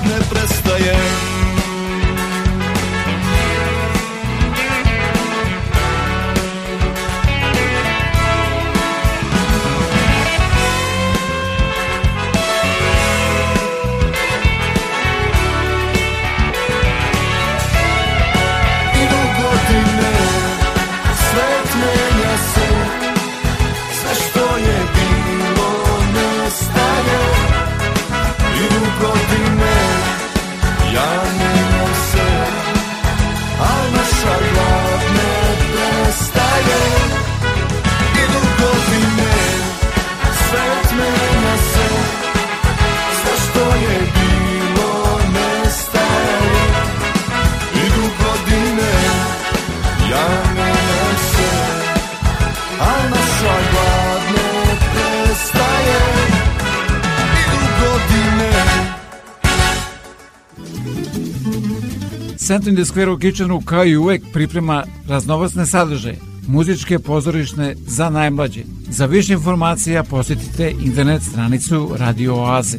Center 62.46 62.68
in 62.68 62.76
the 62.76 62.84
Square 62.84 63.10
u 63.10 63.18
Kitchenu 63.18 63.60
kao 63.60 63.84
i 63.84 63.96
uvek 63.96 64.22
priprema 64.32 64.84
raznovacne 65.08 65.66
sadržaje, 65.66 66.18
muzičke 66.46 66.98
pozorišne 66.98 67.74
za 67.86 68.10
najmlađe. 68.10 68.62
Za 68.90 69.06
više 69.06 69.32
informacija 69.32 70.02
posjetite 70.02 70.74
internet 70.80 71.22
stranicu 71.22 71.90
Radio 71.96 72.34
Oaze. 72.34 72.78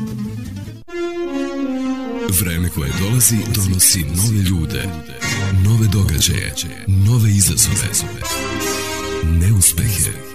Vreme 2.42 2.70
koje 2.70 2.92
dolazi 3.00 3.38
donosi 3.56 4.00
nove 4.00 4.42
ljude, 4.50 4.84
nove 5.64 5.88
događaje, 5.88 6.54
nove 6.88 7.30
izazove, 7.30 7.90
neuspehe 9.24 10.35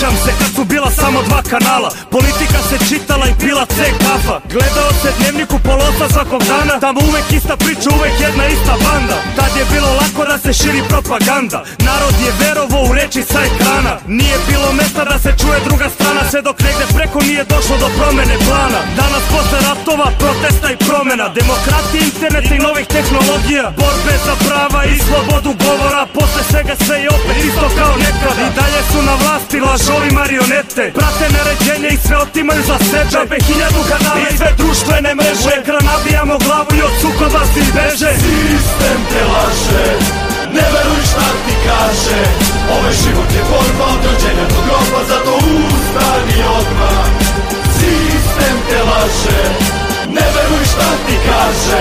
Sećam 0.00 0.16
se 0.24 0.32
kad 0.40 0.50
su 0.56 0.64
bila 0.64 0.90
samo 0.90 1.18
dva 1.28 1.42
kanala. 1.52 1.90
Politika 2.10 2.58
se 2.68 2.76
čitala 2.88 3.26
i 3.28 3.34
pila 3.42 3.64
C 3.74 3.76
kafa. 4.04 4.36
Gledao 4.54 4.90
se 5.02 5.08
dnevniku 5.18 5.56
polosa 5.68 6.06
svakog 6.14 6.42
dana. 6.52 6.74
Tamo 6.86 7.00
uvek 7.08 7.26
ista 7.38 7.54
priča, 7.62 7.88
uvek 7.96 8.14
jedna 8.26 8.44
ista 8.54 8.74
banda. 8.84 9.16
Tad 9.36 9.50
je 9.58 9.64
bilo 9.74 9.90
lako 10.00 10.22
da 10.30 10.36
se 10.44 10.52
širi 10.60 10.82
propaganda. 10.92 11.58
Narod 11.88 12.16
je 12.26 12.32
verovo 12.44 12.78
u 12.88 12.90
reči 12.98 13.22
sa 13.30 13.40
ekrana. 13.48 13.92
Nije 14.18 14.36
bilo 14.48 14.68
mesta 14.78 15.02
da 15.10 15.16
se 15.24 15.30
čuje 15.40 15.58
druga 15.68 15.88
strana. 15.96 16.20
Sve 16.30 16.40
dok 16.48 16.56
negde 16.66 16.84
preko 16.96 17.18
nije 17.28 17.42
došlo 17.54 17.76
do 17.82 17.88
promene 17.98 18.36
plana. 18.46 18.80
Danas 19.00 19.24
posle 19.32 19.58
ratova, 19.68 20.08
protesta 20.22 20.68
i 20.74 20.80
promena. 20.88 21.26
Demokratije, 21.40 22.00
interneta 22.10 22.54
i 22.54 22.64
novih 22.66 22.86
tehnologija. 22.96 23.64
Borbe 23.82 24.14
za 24.26 24.34
prava 24.46 24.80
i 24.92 24.94
slobodu 25.06 25.52
govora. 25.64 26.02
Posle 26.16 26.42
svega 26.50 26.74
sve 26.84 26.96
je 27.04 27.08
opet 27.18 27.36
isto 27.48 27.66
kao 27.78 27.94
nekada. 28.04 28.42
I 28.46 28.50
dalje 28.58 28.80
su 28.90 28.98
na 29.08 29.14
vlasti 29.22 29.58
lažovi 29.90 30.10
marionete 30.10 30.84
Prate 30.98 31.26
naređenje 31.36 31.88
i 31.94 32.02
sve 32.04 32.16
otimaju 32.16 32.62
za 32.70 32.78
sebe. 32.90 33.10
Džabe 33.12 33.36
hiljadu 33.46 33.80
kanala 33.90 34.20
i 34.30 34.36
sve 34.36 34.50
društvene 34.60 35.14
mreže. 35.18 35.46
U 35.46 35.50
ekran 35.58 35.84
nabijamo 35.90 36.34
glavu 36.44 36.72
i 36.78 36.82
od 36.88 36.94
sukoba 37.00 37.42
svi 37.52 37.64
beže. 37.76 38.12
Sistem 38.24 39.00
te 39.10 39.22
laže, 39.34 39.86
ne 40.56 40.66
veruj 40.72 41.02
šta 41.10 41.28
ti 41.44 41.54
kaže. 41.66 42.20
Ovaj 42.74 42.94
život 43.02 43.30
je 43.38 43.42
borba 43.50 43.86
od 43.94 44.00
rođenja 44.06 44.46
do 44.52 44.60
groba 44.66 45.00
Zato 45.10 45.32
ustani 45.66 46.38
odmah. 46.58 47.06
Sistem 47.78 48.56
te 48.68 48.80
laže, 48.90 49.42
ne 50.16 50.26
veruj 50.34 50.64
šta 50.72 50.88
ti 51.04 51.16
kaže. 51.28 51.80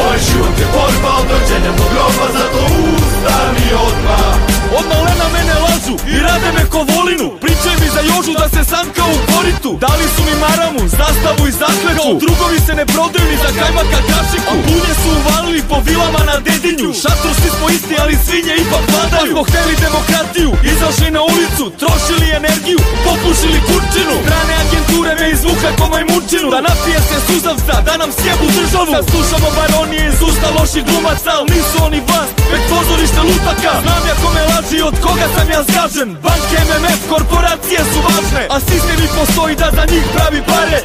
Ovaj 0.00 0.18
život 0.28 0.54
je 0.62 0.66
borba 0.76 1.10
od 1.20 1.26
rođenja 1.32 1.72
do 1.78 1.86
groba 1.92 2.26
Zato 2.36 2.60
ustani 2.94 3.66
odmah. 3.88 4.34
Od 4.78 4.84
malena 4.92 5.26
mene 5.34 5.54
lažu 5.64 5.94
i 6.14 6.14
rade 6.24 6.50
me 6.56 6.64
ko 6.72 6.78
volinu 6.92 7.28
Pričaju 7.58 7.80
mi 7.82 7.88
za 7.96 8.02
Jožu 8.10 8.32
da 8.42 8.48
se 8.54 8.62
sanka 8.72 9.04
u 9.14 9.16
koritu 9.32 9.70
Dali 9.86 10.06
su 10.14 10.22
mi 10.28 10.34
maramu, 10.44 10.82
zastavu 11.00 11.42
i 11.48 11.56
zakletvu. 11.62 12.10
Kao 12.10 12.20
drugovi 12.24 12.58
se 12.66 12.72
ne 12.80 12.84
prodaju 12.92 13.26
ni 13.30 13.36
za 13.44 13.50
kajmaka 13.58 14.00
kašiku. 14.10 14.52
A 14.52 14.54
bunje 14.66 14.94
su 15.00 15.08
uvalili 15.18 15.60
po 15.70 15.76
vilama 15.86 16.22
na 16.30 16.36
dedinju. 16.46 16.88
Šatru 17.02 17.30
svi 17.38 17.50
smo 17.56 17.66
isti, 17.76 17.94
ali 18.02 18.14
svinje 18.24 18.54
ipak 18.64 18.84
vladaju 18.92 19.32
Pa 19.32 19.32
smo 19.32 19.42
hteli 19.48 19.74
demokratiju, 19.86 20.50
izašli 20.72 21.08
na 21.16 21.22
ulicu 21.32 21.64
Trošili 21.82 22.26
energiju, 22.40 22.80
popušili 23.06 23.58
kurčinu. 23.68 24.14
Strane 24.26 24.54
agenture 24.64 25.12
me 25.20 25.26
izvuka 25.36 25.68
ko 25.78 25.84
majmunčinu. 25.92 26.48
Da 26.54 26.60
napije 26.68 27.00
se 27.08 27.18
suzavca, 27.26 27.74
da 27.86 27.94
nam 28.02 28.10
sjebu 28.18 28.46
državu. 28.56 28.90
Sad 28.94 29.04
slušamo 29.12 29.48
baronije 29.58 30.04
iz 30.08 30.18
usta 30.28 30.48
loših 30.56 30.82
glumaca 30.88 31.30
Al 31.38 31.44
nisu 31.54 31.76
oni 31.86 32.00
vlast, 32.08 32.34
već 32.52 32.62
pozorište 32.72 33.20
lutaka. 33.28 33.70
Znam 33.84 34.02
ja 34.10 34.14
kome 34.22 34.42
laži, 34.50 34.78
od 34.88 34.96
koga 35.04 35.26
sam 35.34 35.46
ja 35.54 35.60
zgažen. 35.68 36.10
Banke, 36.24 36.58
MMF, 36.68 37.00
korporacije 37.12 37.47
Korporacije 37.48 37.80
su 37.92 38.00
važne, 38.08 38.42
a 38.54 38.60
sistem 38.60 38.98
i 39.04 39.08
postoji 39.18 39.54
da 39.56 39.68
za 39.76 39.84
njih 39.92 40.04
pravi 40.14 40.40
pare. 40.50 40.78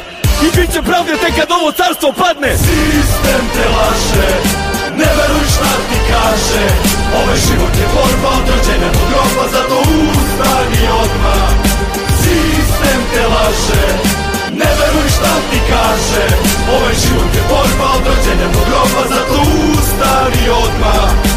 I 0.46 0.48
bit 0.56 0.72
će 0.74 0.80
pravde 0.82 1.12
tek 1.22 1.34
kad 1.38 1.48
ovo 1.58 1.68
carstvo 1.80 2.08
padne. 2.20 2.50
Sistem 2.66 3.44
te 3.54 3.64
laže, 3.76 4.28
ne 5.00 5.10
veruj 5.18 5.46
šta 5.54 5.72
ti 5.88 5.98
kaže. 6.12 6.64
Ovaj 7.20 7.38
život 7.46 7.74
je 7.82 7.86
borba 7.96 8.30
od 8.38 8.46
rođenja 8.50 8.90
do 8.96 9.04
groba, 9.10 9.44
zato 9.54 9.76
ustani 10.10 10.82
odmah. 11.02 11.50
Sistem 12.22 13.00
te 13.12 13.24
laže, 13.34 13.84
ne 14.60 14.70
veruj 14.78 15.08
šta 15.16 15.32
ti 15.48 15.60
kaže. 15.72 16.24
Ovaj 16.74 16.94
život 17.04 17.30
je 17.38 17.42
borba 17.52 17.86
od 17.96 18.02
rođenja 18.08 18.48
do 18.54 18.60
groba, 18.68 19.02
zato 19.12 19.36
ustani 19.72 20.44
odmah 20.64 21.33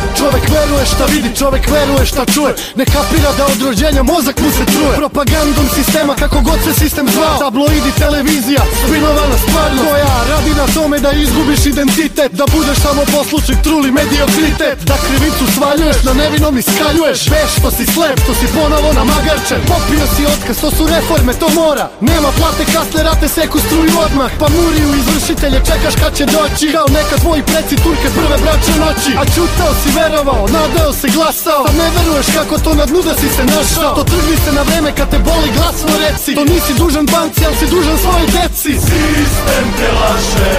čovek 1.40 1.70
veruje 1.70 2.06
šta 2.06 2.24
čuje. 2.34 2.54
Ne 2.80 2.86
kapira 2.86 3.32
da 3.38 3.45
od 3.45 3.62
rođenja 3.62 4.04
mozak 4.04 4.38
mu 4.44 4.49
se 4.58 4.66
truje 4.74 4.95
Propagandom 5.02 5.68
sistema 5.78 6.14
kako 6.22 6.38
god 6.48 6.60
se 6.66 6.72
sistem 6.82 7.06
zvao. 7.16 7.38
Tabloidi, 7.40 7.91
televizija, 8.04 8.62
spinovana 8.82 9.38
stvarno 9.45 9.82
Koja 9.90 10.16
radi 10.32 10.52
na 10.62 10.66
tome 10.76 10.98
da 11.06 11.12
izgubiš 11.12 11.66
identitet? 11.66 12.32
Da 12.40 12.45
budeš 12.56 12.78
samo 12.86 13.02
poslušnik 13.16 13.60
truli 13.66 13.90
mediokritet. 13.91 14.78
Da 14.90 14.95
krivicu 15.06 15.45
svaljuješ, 15.56 15.98
na 16.08 16.14
nevinom 16.22 16.58
iskaljuješ. 16.58 17.20
Veš 17.34 17.52
što 17.60 17.70
si 17.78 17.86
slep, 17.94 18.18
što 18.24 18.34
si 18.40 18.48
ponovo 18.58 18.90
na 18.98 19.04
magarčen 19.12 19.62
Popio 19.72 20.06
si 20.14 20.24
otkaz, 20.34 20.58
to 20.64 20.70
su 20.78 20.84
reforme, 20.95 21.34
to 21.41 21.48
mora. 21.62 21.86
Nema 22.10 22.30
plate, 22.38 22.64
kasne 22.74 22.99
rate, 23.08 23.28
seku 23.38 23.58
struju 23.66 23.94
odmah. 24.06 24.32
Pa 24.41 24.48
muriju 24.58 24.90
izvršitelje, 25.02 25.58
čekaš 25.70 25.95
kad 26.02 26.12
će 26.18 26.26
doći. 26.38 26.68
Kao 26.78 26.88
neka 26.99 27.16
tvoji 27.24 27.41
preci 27.49 27.76
turke 27.84 28.08
prve 28.18 28.38
braće 28.44 28.74
noći. 28.84 29.12
A 29.22 29.24
čutao 29.36 29.72
si 29.80 29.90
verovao, 30.18 30.48
nadao 30.48 30.94
se 30.94 31.07
glasao. 31.15 31.64
Sad 31.68 31.76
ne 31.81 31.88
veruješ 31.95 32.27
kako 32.38 32.57
to 32.65 32.72
na 32.73 32.85
dnu 32.85 33.02
da 33.07 33.14
si 33.19 33.30
se 33.35 33.44
našao. 33.56 33.95
To 33.95 34.03
trgni 34.03 34.38
se 34.45 34.52
na 34.57 34.61
vreme 34.69 34.91
kad 34.98 35.07
te 35.11 35.19
boli 35.19 35.49
glasno 35.57 35.91
reci. 36.03 36.35
To 36.35 36.44
nisi 36.53 36.73
dužan 36.81 37.06
banci, 37.14 37.41
ali 37.48 37.56
si 37.60 37.65
dužan 37.76 37.98
svojoj 38.03 38.27
deci. 38.39 38.72
Sistem 38.89 39.65
te 39.77 39.89
laže 39.99 40.52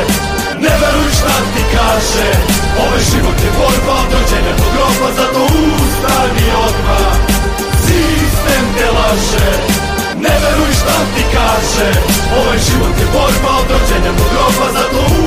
Ne 0.64 0.74
veruj 0.80 1.10
šta 1.18 1.36
ti 1.52 1.62
kaže. 1.76 2.28
Ovaj 2.82 3.02
život 3.10 3.38
je 3.46 3.50
borba 3.58 3.94
od 4.02 4.08
rođenja 4.14 4.54
do 4.60 4.66
groba 4.74 5.08
Zato 5.18 5.42
ustani 5.76 6.46
odmah. 6.68 7.14
Sistem 7.86 8.64
te 8.76 8.88
laže 8.98 9.50
Ne 10.24 10.34
veruj 10.42 10.72
šta 10.80 10.96
ti 11.14 11.24
kaže. 11.36 11.88
Ovaj 12.38 12.58
život 12.68 12.94
je 13.02 13.06
borba 13.16 13.52
od 13.60 13.66
rođenja 13.74 14.12
do 14.18 14.24
groba 14.32 14.66
Zato 14.76 15.00
ustani 15.04 15.17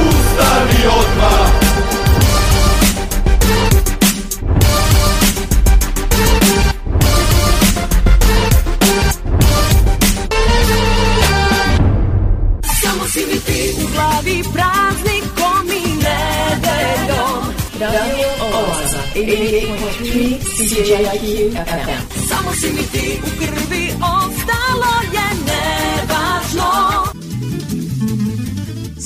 CJIQ 20.72 21.52
FM 21.52 22.02
Samo 22.32 22.52
si 22.56 22.72
mi 22.72 22.84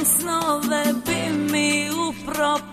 Tobom 0.00 0.04
snove 0.04 0.84
bi 1.06 1.52
mi 1.52 1.90
upropastila 1.90 2.69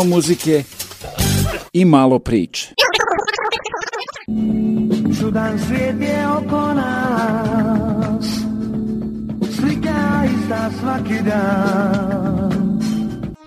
puno 0.00 0.14
muzike 0.14 0.64
i 1.72 1.84
malo 1.84 2.18
priče. 2.18 2.74
Čudan 5.20 5.58
svijet 5.66 6.00
je 6.00 6.28
oko 6.28 6.74
nas 6.74 8.26
Slika 9.56 10.24
ista 10.24 10.70
svaki 10.80 11.22
dan 11.24 12.80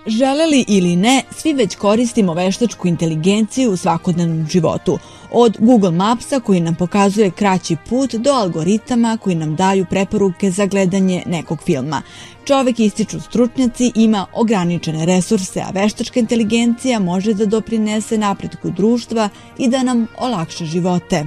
Želeli 0.06 0.64
ili 0.68 0.96
ne, 0.96 1.22
svi 1.36 1.52
već 1.52 1.76
koristimo 1.76 2.34
veštačku 2.34 2.88
inteligenciju 2.88 3.70
u 3.70 3.76
svakodnevnom 3.76 4.46
životu. 4.46 4.98
Od 5.32 5.56
Google 5.58 5.90
Mapsa 5.90 6.40
koji 6.40 6.60
nam 6.60 6.74
pokazuje 6.74 7.30
kraći 7.30 7.76
put 7.88 8.14
do 8.14 8.30
algoritama 8.30 9.18
koji 9.22 9.36
nam 9.36 9.56
daju 9.56 9.86
preporuke 9.90 10.50
za 10.50 10.66
gledanje 10.66 11.22
nekog 11.26 11.58
filma. 11.62 12.02
Čovek 12.44 12.80
ističu 12.80 13.20
stručnjaci 13.20 13.92
ima 13.94 14.26
ograničene 14.32 15.06
resurse, 15.06 15.60
a 15.60 15.70
veštačka 15.74 16.20
inteligencija 16.20 16.98
može 16.98 17.34
da 17.34 17.46
doprinese 17.46 18.18
napretku 18.18 18.70
društva 18.70 19.28
i 19.58 19.68
da 19.68 19.82
nam 19.82 20.06
olakša 20.18 20.64
živote. 20.64 21.24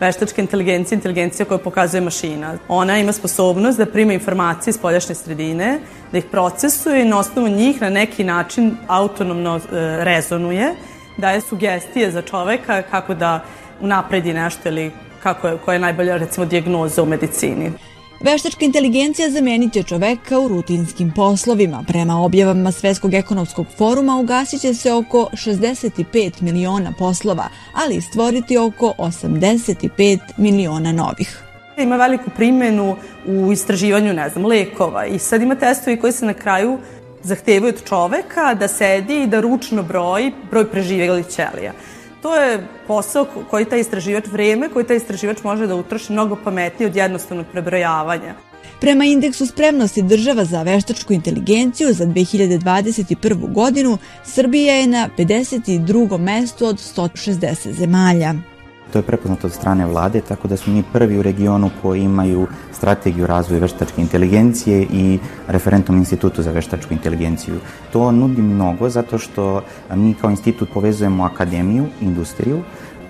Veštačka 0.00 0.42
inteligencija 0.42 0.96
inteligencija 0.96 1.46
koju 1.46 1.58
pokazuje 1.58 2.00
mašina. 2.00 2.54
Ona 2.68 2.98
ima 2.98 3.12
sposobnost 3.12 3.78
da 3.78 3.86
prima 3.86 4.12
informacije 4.12 4.70
iz 4.70 4.78
poljašnje 4.78 5.14
sredine, 5.14 5.78
da 6.12 6.18
ih 6.18 6.24
procesuje 6.30 7.02
i 7.02 7.08
na 7.08 7.18
osnovu 7.18 7.48
njih 7.48 7.80
na 7.80 7.90
neki 7.90 8.24
način 8.24 8.76
autonomno 8.86 9.56
e, 9.56 9.60
rezonuje, 10.04 10.74
daje 11.18 11.40
sugestije 11.40 12.10
za 12.10 12.22
čoveka 12.22 12.82
kako 12.82 13.14
da 13.14 13.44
unapredi 13.80 14.32
nešto 14.32 14.68
ili 14.68 14.90
kako 15.22 15.48
je, 15.48 15.58
koja 15.64 15.72
je 15.72 15.78
najbolja 15.78 16.16
recimo 16.16 16.46
dijagnoza 16.46 17.02
u 17.02 17.06
medicini. 17.06 17.72
Veštačka 18.24 18.64
inteligencija 18.64 19.30
zamenit 19.30 19.72
će 19.72 19.82
čoveka 19.82 20.38
u 20.38 20.48
rutinskim 20.48 21.12
poslovima. 21.16 21.84
Prema 21.88 22.24
objavama 22.24 22.72
Svetskog 22.72 23.14
ekonomskog 23.14 23.66
foruma 23.78 24.16
ugasit 24.16 24.60
će 24.60 24.74
se 24.74 24.92
oko 24.92 25.28
65 25.32 26.42
miliona 26.42 26.92
poslova, 26.98 27.48
ali 27.74 28.00
stvoriti 28.00 28.58
oko 28.58 28.94
85 28.98 30.18
miliona 30.36 30.92
novih. 30.92 31.42
Ima 31.78 31.96
veliku 31.96 32.30
primjenu 32.36 32.96
u 33.26 33.52
istraživanju, 33.52 34.12
ne 34.12 34.28
znam, 34.28 34.46
lekova 34.46 35.06
i 35.06 35.18
sad 35.18 35.42
ima 35.42 35.54
testovi 35.54 36.00
koji 36.00 36.12
se 36.12 36.26
na 36.26 36.34
kraju 36.34 36.78
zahtevaju 37.22 37.74
od 37.74 37.84
čoveka 37.88 38.54
da 38.54 38.68
sedi 38.68 39.22
i 39.22 39.26
da 39.26 39.40
ručno 39.40 39.82
broji 39.82 40.32
broj 40.50 40.70
preživjelih 40.70 41.26
ćelija. 41.26 41.72
To 42.22 42.36
je 42.36 42.66
posao 42.86 43.26
koji 43.50 43.64
taj 43.64 43.80
istraživač, 43.80 44.26
vreme 44.26 44.68
koji 44.68 44.86
taj 44.86 44.96
istraživač 44.96 45.42
može 45.42 45.66
da 45.66 45.74
utroši 45.74 46.12
mnogo 46.12 46.36
pametnije 46.44 46.90
od 46.90 46.96
jednostavnog 46.96 47.46
prebrojavanja. 47.52 48.34
Prema 48.80 49.04
indeksu 49.04 49.46
spremnosti 49.46 50.02
država 50.02 50.44
za 50.44 50.62
veštačku 50.62 51.12
inteligenciju 51.12 51.92
za 51.92 52.06
2021. 52.06 53.52
godinu, 53.52 53.98
Srbija 54.24 54.74
je 54.74 54.86
na 54.86 55.08
52. 55.18 56.18
mestu 56.18 56.66
od 56.66 56.76
160 56.76 57.72
zemalja. 57.72 58.51
To 58.92 58.98
je 58.98 59.02
prepoznato 59.02 59.46
od 59.46 59.52
strane 59.52 59.86
vlade, 59.86 60.20
tako 60.20 60.48
da 60.48 60.56
smo 60.56 60.72
mi 60.72 60.82
prvi 60.92 61.18
u 61.18 61.22
regionu 61.22 61.70
koji 61.82 62.02
imaju 62.02 62.46
strategiju 62.72 63.26
razvoja 63.26 63.60
veštačke 63.60 64.02
inteligencije 64.02 64.86
i 64.92 65.18
referentnom 65.48 65.96
institutu 65.96 66.42
za 66.42 66.50
veštačku 66.52 66.92
inteligenciju. 66.94 67.54
To 67.92 68.10
nudi 68.12 68.42
mnogo 68.42 68.88
zato 68.88 69.18
što 69.18 69.62
mi 69.94 70.14
kao 70.14 70.30
institut 70.30 70.68
povezujemo 70.74 71.24
akademiju, 71.24 71.86
industriju, 72.00 72.62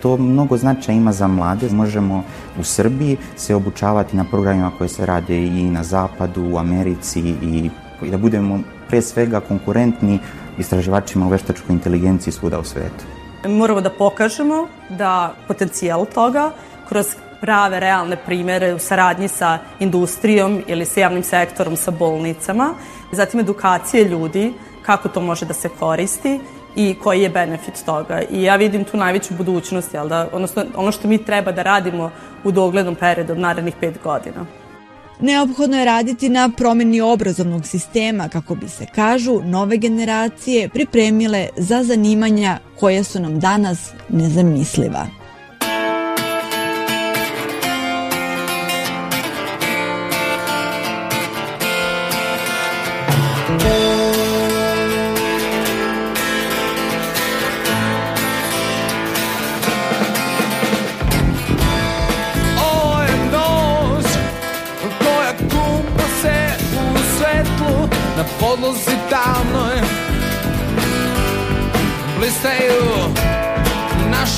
to 0.02 0.16
mnogo 0.16 0.56
značaja 0.56 0.96
ima 0.96 1.12
za 1.12 1.26
mlade. 1.26 1.70
Možemo 1.70 2.22
u 2.59 2.64
Srbiji 2.64 3.16
se 3.36 3.54
obučavati 3.54 4.16
na 4.16 4.24
programima 4.24 4.70
koje 4.78 4.88
se 4.88 5.06
rade 5.06 5.46
i 5.46 5.70
na 5.70 5.82
zapadu, 5.82 6.42
u 6.42 6.59
Americi 6.59 7.20
i 7.42 7.70
da 8.10 8.18
budemo 8.18 8.60
pre 8.88 9.02
svega 9.02 9.40
konkurentni 9.40 10.18
istraživačima 10.59 11.26
u 11.26 11.28
veštačkoj 11.28 11.72
inteligenciji 11.72 12.32
svuda 12.32 12.59
u 12.59 12.64
svetu. 12.64 13.21
Moramo 13.48 13.81
da 13.81 13.90
pokažemo 13.90 14.69
da 14.89 15.35
potencijal 15.48 16.06
toga 16.14 16.51
kroz 16.89 17.06
prave, 17.40 17.81
realne 17.81 18.16
primere 18.27 18.74
u 18.74 18.78
saradnji 18.78 19.28
sa 19.28 19.59
industrijom 19.81 20.62
ili 20.66 20.85
sa 20.85 21.01
javnim 21.01 21.23
sektorom, 21.23 21.77
sa 21.77 21.90
bolnicama, 21.90 22.74
zatim 23.12 23.40
edukacije 23.40 24.05
ljudi 24.05 24.52
kako 24.82 25.09
to 25.09 25.20
može 25.20 25.47
da 25.47 25.55
se 25.55 25.69
koristi 25.69 26.40
i 26.77 26.94
koji 27.02 27.23
je 27.23 27.28
benefit 27.28 27.85
toga. 27.86 28.23
I 28.31 28.43
ja 28.43 28.56
vidim 28.56 28.85
tu 28.85 28.97
najveću 28.97 29.35
budućnost, 29.35 29.94
jel 29.94 30.09
da, 30.09 30.28
odnosno 30.32 30.64
ono 30.77 30.93
što 30.93 31.09
mi 31.09 31.24
treba 31.24 31.52
da 31.52 31.62
radimo 31.62 32.10
u 32.44 32.52
doglednom 32.52 32.94
periodu 32.94 33.32
od 33.32 33.39
narednih 33.39 33.74
pet 33.81 33.98
godina. 34.05 34.61
Neophodno 35.22 35.78
je 35.78 35.84
raditi 35.84 36.28
na 36.28 36.50
promeni 36.56 37.00
obrazovnog 37.00 37.66
sistema 37.66 38.28
kako 38.28 38.54
bi 38.54 38.68
se, 38.68 38.86
kažu, 38.94 39.40
nove 39.44 39.76
generacije 39.76 40.68
pripremile 40.68 41.48
za 41.56 41.84
zanimanja 41.84 42.58
koja 42.80 43.04
su 43.04 43.20
nam 43.20 43.40
danas 43.40 43.90
nezamisliva. 44.08 45.21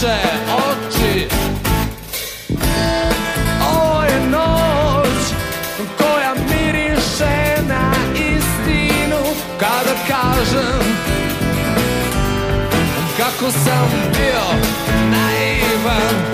Naše 0.04 0.20
oči. 0.54 1.28
Ovo 3.74 4.02
je 4.04 4.20
noć 4.30 5.34
koja 5.98 6.34
miriše 6.34 7.62
na 7.68 7.92
istinu. 8.14 9.20
Kada 9.60 9.94
kažem 10.08 10.84
kako 13.16 13.52
sam 13.52 13.88
bio 14.12 14.44
naivan 15.10 16.33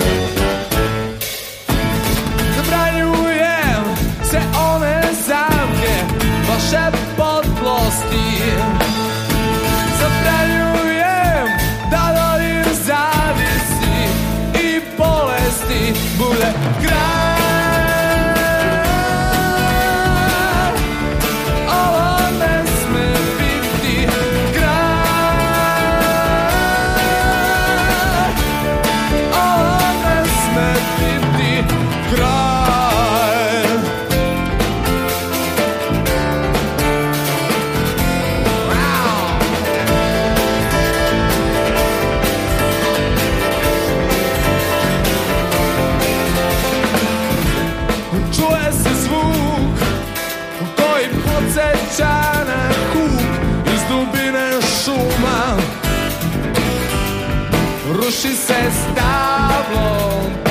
się 58.21 58.35
ze 58.35 58.71
stawą 58.71 60.50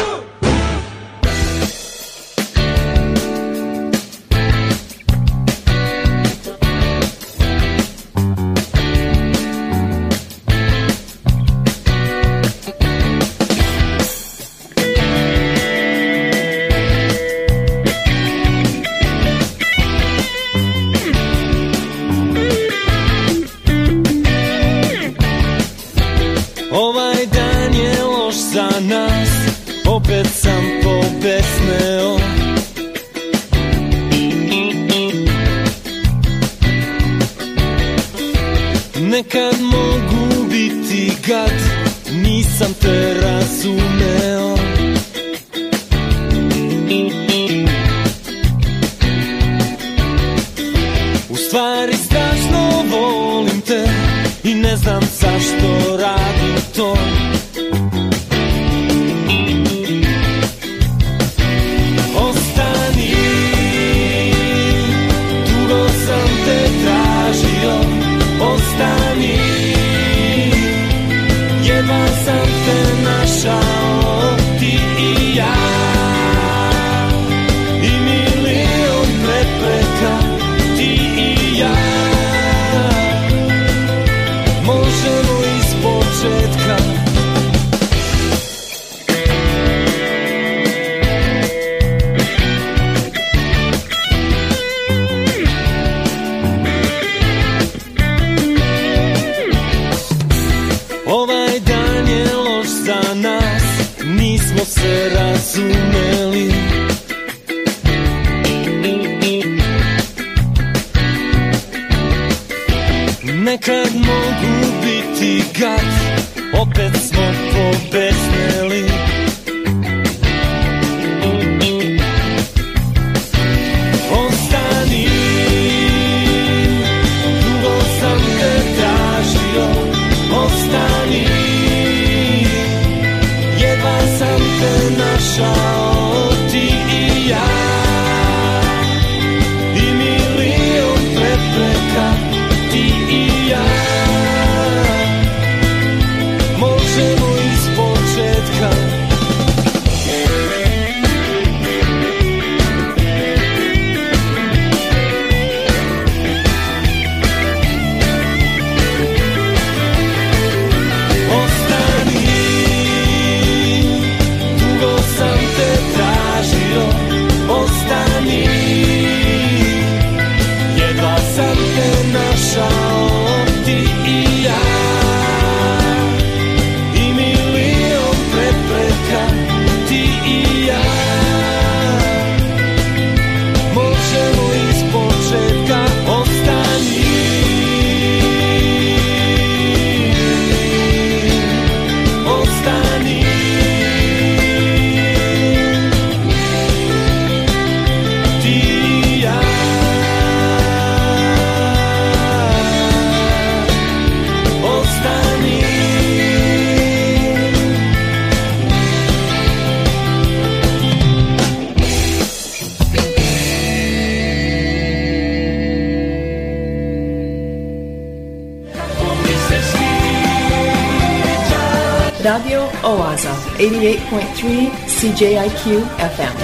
CJIQ 225.21 225.81
FM. 225.97 226.35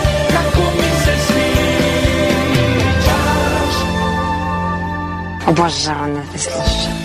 Obožavam 5.48 6.14
da 6.14 6.22
te 6.32 6.38
slušam. 6.38 6.98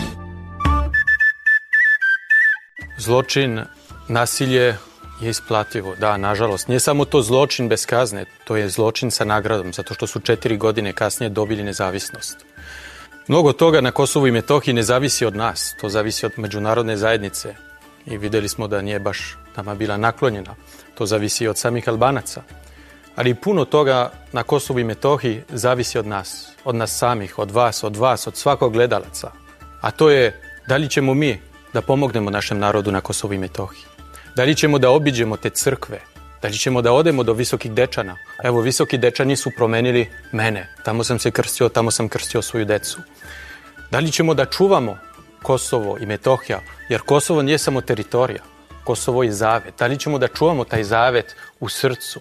Zločin, 2.98 3.60
nasilje 4.08 4.76
je 5.20 5.30
isplativo. 5.30 5.94
Da, 6.00 6.16
nažalost. 6.16 6.68
Nije 6.68 6.80
samo 6.80 7.04
to 7.04 7.22
zločin 7.22 7.68
bez 7.68 7.86
kazne, 7.86 8.24
to 8.44 8.56
je 8.56 8.68
zločin 8.68 9.10
sa 9.10 9.24
nagradom, 9.24 9.72
zato 9.72 9.94
što 9.94 10.06
su 10.06 10.20
četiri 10.20 10.56
godine 10.56 10.92
kasnije 10.92 11.30
dobili 11.30 11.62
nezavisnost. 11.62 12.36
Mnogo 13.28 13.52
toga 13.52 13.80
na 13.80 13.90
Kosovu 13.90 14.26
i 14.26 14.30
Metohiji 14.30 14.74
ne 14.74 14.82
zavisi 14.82 15.24
od 15.24 15.36
nas, 15.36 15.74
to 15.80 15.88
zavisi 15.88 16.26
od 16.26 16.32
međunarodne 16.36 16.96
zajednice. 16.96 17.71
I 18.06 18.18
videli 18.18 18.48
smo 18.48 18.68
da 18.68 18.82
nije 18.82 19.00
baš 19.00 19.36
nama 19.56 19.74
bila 19.74 19.96
naklonjena. 19.96 20.54
To 20.94 21.06
zavisi 21.06 21.48
od 21.48 21.58
samih 21.58 21.88
Albanaca. 21.88 22.42
Ali 23.16 23.34
puno 23.34 23.64
toga 23.64 24.10
na 24.32 24.42
Kosovu 24.42 24.78
i 24.78 24.84
Metohiji 24.84 25.42
zavisi 25.48 25.98
od 25.98 26.06
nas, 26.06 26.52
od 26.64 26.74
nas 26.74 26.98
samih, 26.98 27.38
od 27.38 27.50
vas, 27.50 27.84
od 27.84 27.96
vas, 27.96 28.26
od 28.26 28.36
svakog 28.36 28.72
gledalaca. 28.72 29.30
A 29.80 29.90
to 29.90 30.10
je 30.10 30.40
da 30.68 30.76
li 30.76 30.88
ćemo 30.88 31.14
mi 31.14 31.40
da 31.72 31.82
pomognemo 31.82 32.30
našem 32.30 32.58
narodu 32.58 32.92
na 32.92 33.00
Kosovu 33.00 33.34
i 33.34 33.38
Metohiji. 33.38 33.84
Da 34.36 34.44
li 34.44 34.54
ćemo 34.54 34.78
da 34.78 34.90
obiđemo 34.90 35.36
te 35.36 35.50
crkve, 35.50 36.00
da 36.42 36.48
li 36.48 36.58
ćemo 36.58 36.82
da 36.82 36.92
odemo 36.92 37.22
do 37.22 37.32
visokih 37.32 37.72
dečana. 37.72 38.16
Evo, 38.44 38.60
visoki 38.60 38.98
dečani 38.98 39.36
su 39.36 39.50
promenili 39.56 40.08
mene. 40.32 40.68
Tamo 40.84 41.04
sam 41.04 41.18
se 41.18 41.30
krstio, 41.30 41.68
tamo 41.68 41.90
sam 41.90 42.08
krstio 42.08 42.42
svoju 42.42 42.64
decu. 42.64 42.98
Da 43.90 43.98
li 43.98 44.12
ćemo 44.12 44.34
da 44.34 44.44
čuvamo 44.44 44.98
Kosovo 45.42 45.98
i 46.00 46.06
Metohija, 46.06 46.60
jer 46.88 47.00
Kosovo 47.00 47.42
nije 47.42 47.58
samo 47.58 47.80
teritorija. 47.80 48.42
Kosovo 48.84 49.22
je 49.22 49.32
zavet. 49.32 49.74
Da 49.78 49.86
li 49.86 49.98
ćemo 49.98 50.18
da 50.18 50.28
čuvamo 50.28 50.64
taj 50.64 50.84
zavet 50.84 51.36
u 51.60 51.68
srcu? 51.68 52.20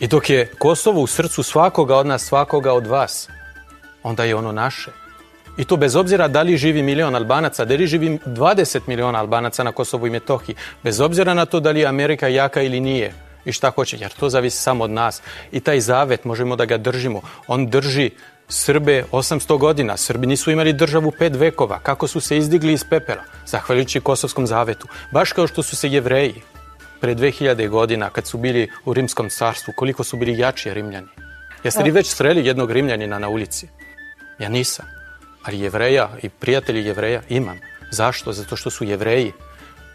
I 0.00 0.06
dok 0.06 0.30
je 0.30 0.52
Kosovo 0.58 1.00
u 1.00 1.06
srcu 1.06 1.42
svakoga 1.42 1.96
od 1.96 2.06
nas, 2.06 2.24
svakoga 2.24 2.72
od 2.72 2.86
vas, 2.86 3.28
onda 4.02 4.24
je 4.24 4.34
ono 4.34 4.52
naše. 4.52 4.90
I 5.58 5.64
to 5.64 5.76
bez 5.76 5.96
obzira 5.96 6.28
da 6.28 6.42
li 6.42 6.56
živi 6.56 6.82
milion 6.82 7.14
Albanaca, 7.14 7.64
da 7.64 7.74
li 7.74 7.86
živi 7.86 8.18
20 8.26 8.80
miliona 8.86 9.18
Albanaca 9.18 9.64
na 9.64 9.72
Kosovu 9.72 10.06
i 10.06 10.10
Metohiji, 10.10 10.56
bez 10.82 11.00
obzira 11.00 11.34
na 11.34 11.46
to 11.46 11.60
da 11.60 11.70
li 11.70 11.80
je 11.80 11.86
Amerika 11.86 12.28
jaka 12.28 12.62
ili 12.62 12.80
nije 12.80 13.12
i 13.44 13.52
šta 13.52 13.70
hoće, 13.70 13.96
jer 14.00 14.10
to 14.12 14.28
zavisi 14.28 14.62
samo 14.62 14.84
od 14.84 14.90
nas. 14.90 15.22
I 15.52 15.60
taj 15.60 15.80
zavet 15.80 16.24
možemo 16.24 16.56
da 16.56 16.64
ga 16.64 16.78
držimo. 16.78 17.20
On 17.46 17.66
drži 17.66 18.10
Srbe 18.52 19.04
800 19.12 19.58
godina. 19.58 19.96
Srbi 19.96 20.26
nisu 20.26 20.50
imali 20.50 20.72
državu 20.72 21.12
pet 21.18 21.36
vekova. 21.36 21.78
Kako 21.78 22.08
su 22.08 22.20
se 22.20 22.36
izdigli 22.36 22.72
iz 22.72 22.84
pepera? 22.84 23.24
Zahvaljujući 23.46 24.00
Kosovskom 24.00 24.46
zavetu. 24.46 24.88
Baš 25.12 25.32
kao 25.32 25.46
što 25.46 25.62
su 25.62 25.76
se 25.76 25.88
jevreji 25.88 26.42
pre 27.00 27.14
2000 27.14 27.68
godina 27.68 28.10
kad 28.10 28.26
su 28.26 28.38
bili 28.38 28.68
u 28.84 28.94
Rimskom 28.94 29.30
carstvu, 29.30 29.74
koliko 29.76 30.04
su 30.04 30.16
bili 30.16 30.38
jači 30.38 30.74
Rimljani. 30.74 31.08
Jeste 31.64 31.82
li 31.82 31.90
već 31.90 32.06
sreli 32.06 32.46
jednog 32.46 32.70
Rimljanina 32.70 33.18
na 33.18 33.28
ulici? 33.28 33.68
Ja 34.38 34.48
nisam. 34.48 34.86
Ali 35.42 35.60
jevreja 35.60 36.08
i 36.22 36.28
prijatelji 36.28 36.84
jevreja 36.84 37.22
imam. 37.28 37.58
Zašto? 37.90 38.32
Zato 38.32 38.56
što 38.56 38.70
su 38.70 38.84
jevreji 38.84 39.32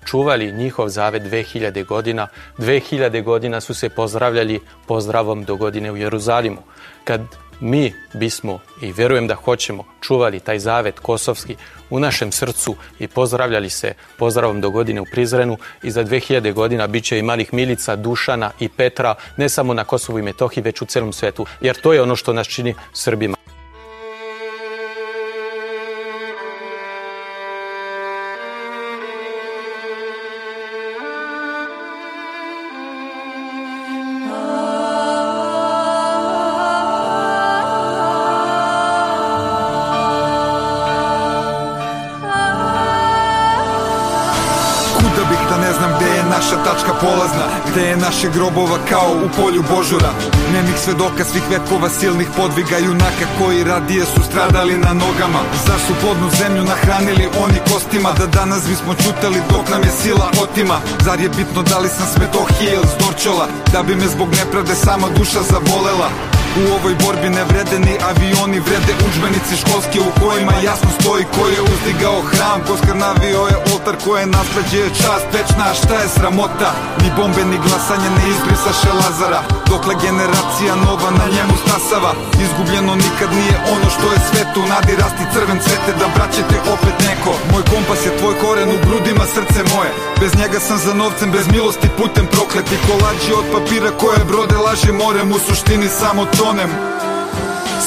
čuvali 0.06 0.52
njihov 0.52 0.90
zavet 0.90 1.24
2000 1.24 1.86
godina. 1.86 2.28
2000 2.58 3.24
godina 3.24 3.62
su 3.62 3.74
se 3.74 3.90
pozdravljali 3.90 4.60
pozdravom 4.88 5.44
do 5.44 5.56
godine 5.56 5.92
u 5.92 5.98
Jeruzalimu. 5.98 6.62
Kad 7.04 7.22
mi 7.60 7.94
bismo 8.14 8.60
i 8.82 8.92
verujem 8.92 9.28
da 9.28 9.36
hoćemo 9.36 9.84
čuvali 10.02 10.40
taj 10.40 10.60
zavet 10.60 11.00
kosovski 11.00 11.56
u 11.90 12.00
našem 12.00 12.32
srcu 12.32 12.76
i 13.00 13.08
pozdravljali 13.08 13.70
se 13.70 13.94
pozdravom 14.18 14.62
do 14.62 14.70
godine 14.70 15.02
u 15.02 15.06
Prizrenu 15.12 15.58
i 15.84 15.92
za 15.92 16.04
2000 16.04 16.54
godina 16.54 16.88
bit 16.88 17.04
će 17.04 17.20
i 17.20 17.24
malih 17.24 17.54
Milica, 17.54 17.96
Dušana 17.96 18.52
i 18.60 18.70
Petra 18.70 19.16
ne 19.38 19.50
samo 19.50 19.74
na 19.74 19.84
Kosovu 19.84 20.20
i 20.20 20.22
Metohiji 20.22 20.64
već 20.64 20.82
u 20.82 20.86
celom 20.86 21.14
svetu 21.14 21.46
jer 21.62 21.76
to 21.76 21.94
je 21.94 22.02
ono 22.02 22.16
što 22.16 22.34
nas 22.34 22.48
čini 22.48 22.76
Srbima. 22.94 23.45
Naše 48.06 48.30
grobova 48.30 48.78
kao 48.90 49.12
u 49.26 49.28
polju 49.42 49.64
Božura 49.76 50.12
Nemih 50.54 50.78
svedoka 50.84 51.24
svih 51.26 51.44
vekova 51.50 51.90
silnih 51.90 52.28
podviga 52.38 52.78
Junaka 52.78 53.26
koji 53.40 53.64
radije 53.64 54.06
su 54.06 54.22
stradali 54.30 54.78
na 54.78 54.94
nogama. 54.94 55.42
Zar 55.68 55.80
su 55.88 55.94
plodnu 56.02 56.30
zemlju 56.40 56.64
nahranili 56.64 57.30
oni 57.44 57.60
kostima? 57.72 58.10
Da 58.20 58.26
danas 58.26 58.68
bismo 58.70 58.94
čutali 58.94 59.40
dok 59.50 59.70
nam 59.70 59.82
je 59.84 59.92
sila 60.02 60.28
otima. 60.44 60.78
Zar 61.06 61.20
je 61.20 61.30
bitno 61.30 61.62
da 61.70 61.78
li 61.80 61.90
sam 61.90 62.08
s 62.14 62.18
Metohije 62.18 62.74
ili 62.74 62.88
s 62.88 62.96
Da 63.74 63.84
bi 63.84 63.96
me 63.96 64.08
zbog 64.08 64.30
nepravde 64.40 64.76
sama 64.76 65.08
duša 65.18 65.42
zavolela 65.52 66.35
U 66.62 66.64
ovoj 66.78 66.96
borbi 67.04 67.30
ne 67.38 67.44
vrede 67.50 67.78
ni 67.88 67.96
avioni, 68.10 68.60
vrede 68.68 68.94
učbenici 69.08 69.54
školski 69.62 70.00
u 70.08 70.10
kojima 70.22 70.56
jasno 70.70 70.90
stoji 71.00 71.24
ko 71.36 71.44
je 71.54 71.60
uzdigao 71.74 72.20
hram, 72.30 72.60
ko 72.68 72.74
skrnavio 72.82 73.42
je 73.52 73.58
oltar, 73.72 73.96
ko 74.04 74.12
je 74.18 74.26
nasleđe 74.38 74.84
čast 75.00 75.28
večna, 75.36 75.66
šta 75.80 75.96
je 76.02 76.14
sramota? 76.16 76.72
Ni 77.02 77.10
bombe, 77.18 77.44
ni 77.52 77.58
glasanje 77.66 78.10
ne 78.18 78.24
izbrisaše 78.34 78.92
Lazara, 79.02 79.42
dokle 79.72 79.94
generacija 80.06 80.74
nova 80.86 81.10
na 81.20 81.28
njemu 81.36 81.56
stasava. 81.64 82.12
Izgubljeno 82.46 82.94
nikad 83.06 83.30
nije 83.40 83.56
ono 83.76 83.88
što 83.96 84.06
je 84.14 84.20
svetu, 84.28 84.62
nadi 84.74 84.94
rasti 85.02 85.24
crven 85.34 85.60
cvete 85.66 85.92
da 86.00 86.08
braćete 86.16 86.58
opet 86.76 86.96
neko. 87.08 87.32
Moj 87.52 87.64
kompas 87.72 88.02
je 88.06 88.18
tvoj 88.20 88.36
koren 88.44 88.70
u 88.76 88.78
grudima 88.86 89.26
srce 89.36 89.60
moje, 89.74 89.92
bez 90.22 90.32
njega 90.42 90.60
sam 90.68 90.78
za 90.86 90.94
novcem, 91.02 91.30
bez 91.36 91.46
milosti 91.56 91.96
putem 92.00 92.26
prokleti, 92.36 92.84
kolađi 92.88 93.32
od 93.40 93.46
papira 93.54 93.92
koje 94.02 94.22
brode 94.32 94.58
laže 94.66 94.92
morem, 95.04 95.28
u 95.36 95.40
suštini 95.48 95.88
samo 96.02 96.24
tonem. 96.46 96.72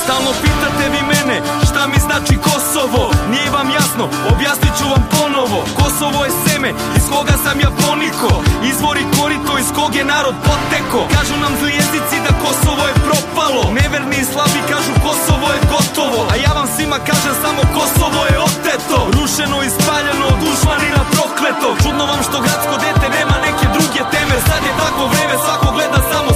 Stalno 0.00 0.30
pitate 0.42 0.84
vi 0.94 1.02
mene 1.12 1.36
šta 1.68 1.82
mi 1.90 1.98
znači 2.06 2.34
Kosovo? 2.46 3.02
Nije 3.32 3.50
vam 3.56 3.68
jasno, 3.78 4.04
objasnit 4.32 4.74
ću 4.78 4.86
vam 4.92 5.02
ponovo. 5.14 5.60
Kosovo 5.80 6.20
je 6.26 6.32
seme 6.44 6.70
iz 6.98 7.04
koga 7.12 7.36
sam 7.44 7.56
ja 7.64 7.70
poniko. 7.82 8.30
Izvori 8.70 9.04
korito 9.16 9.52
iz 9.62 9.68
kog 9.76 9.92
je 9.98 10.04
narod 10.12 10.36
poteko. 10.48 11.00
Kažu 11.16 11.36
nam 11.44 11.52
zli 11.60 11.70
jezici 11.80 12.16
da 12.26 12.32
Kosovo 12.44 12.82
je 12.90 13.00
propalo. 13.06 13.62
Neverni 13.78 14.16
i 14.20 14.28
slabi 14.32 14.60
kažu 14.72 14.92
Kosovo 15.06 15.46
je 15.54 15.60
gotovo. 15.72 16.20
A 16.32 16.34
ja 16.44 16.52
vam 16.58 16.68
svima 16.74 16.98
kažem 17.08 17.34
samo 17.44 17.62
Kosovo 17.76 18.20
je 18.30 18.36
oteto. 18.48 18.98
Rušeno 19.16 19.58
i 19.66 19.72
spaljeno 19.76 20.24
od 20.32 20.38
dušmanina 20.44 21.02
prokleto. 21.14 21.68
Čudno 21.82 22.04
vam 22.10 22.20
što 22.28 22.36
gradsko 22.44 22.74
dete 22.84 23.06
nema 23.16 23.36
neke 23.46 23.66
druge 23.76 24.00
teme. 24.12 24.36
Sad 24.48 24.60
je 24.68 24.72
takvo 24.82 25.04
vreme, 25.12 25.34
svako 25.44 25.68
gleda 25.76 26.00
samo 26.12 26.30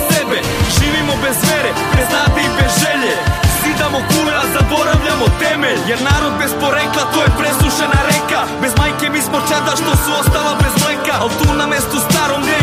вере, 1.62 1.74
без 1.97 2.09
нада 2.10 2.40
и 2.40 2.48
без 2.59 2.72
желје 2.82 3.14
Сидамо 3.62 4.01
кура, 4.10 4.43
заборављамо 4.55 5.28
темел, 5.39 5.78
Јер 5.86 6.02
народ 6.02 6.34
без 6.40 6.55
порекла, 6.59 7.05
тој 7.14 7.28
е 7.28 7.34
пресушена 7.39 8.01
река. 8.09 8.43
Без 8.62 8.74
мајке 8.74 9.10
ми 9.14 9.22
смо 9.22 9.39
чада 9.48 9.76
што 9.78 9.94
се 10.02 10.16
остала 10.18 10.56
без 10.59 10.74
млека. 10.82 11.20
Ал 11.20 11.30
ту 11.30 11.52
на 11.55 11.66
месту 11.66 12.01
старом 12.09 12.43
не 12.43 12.61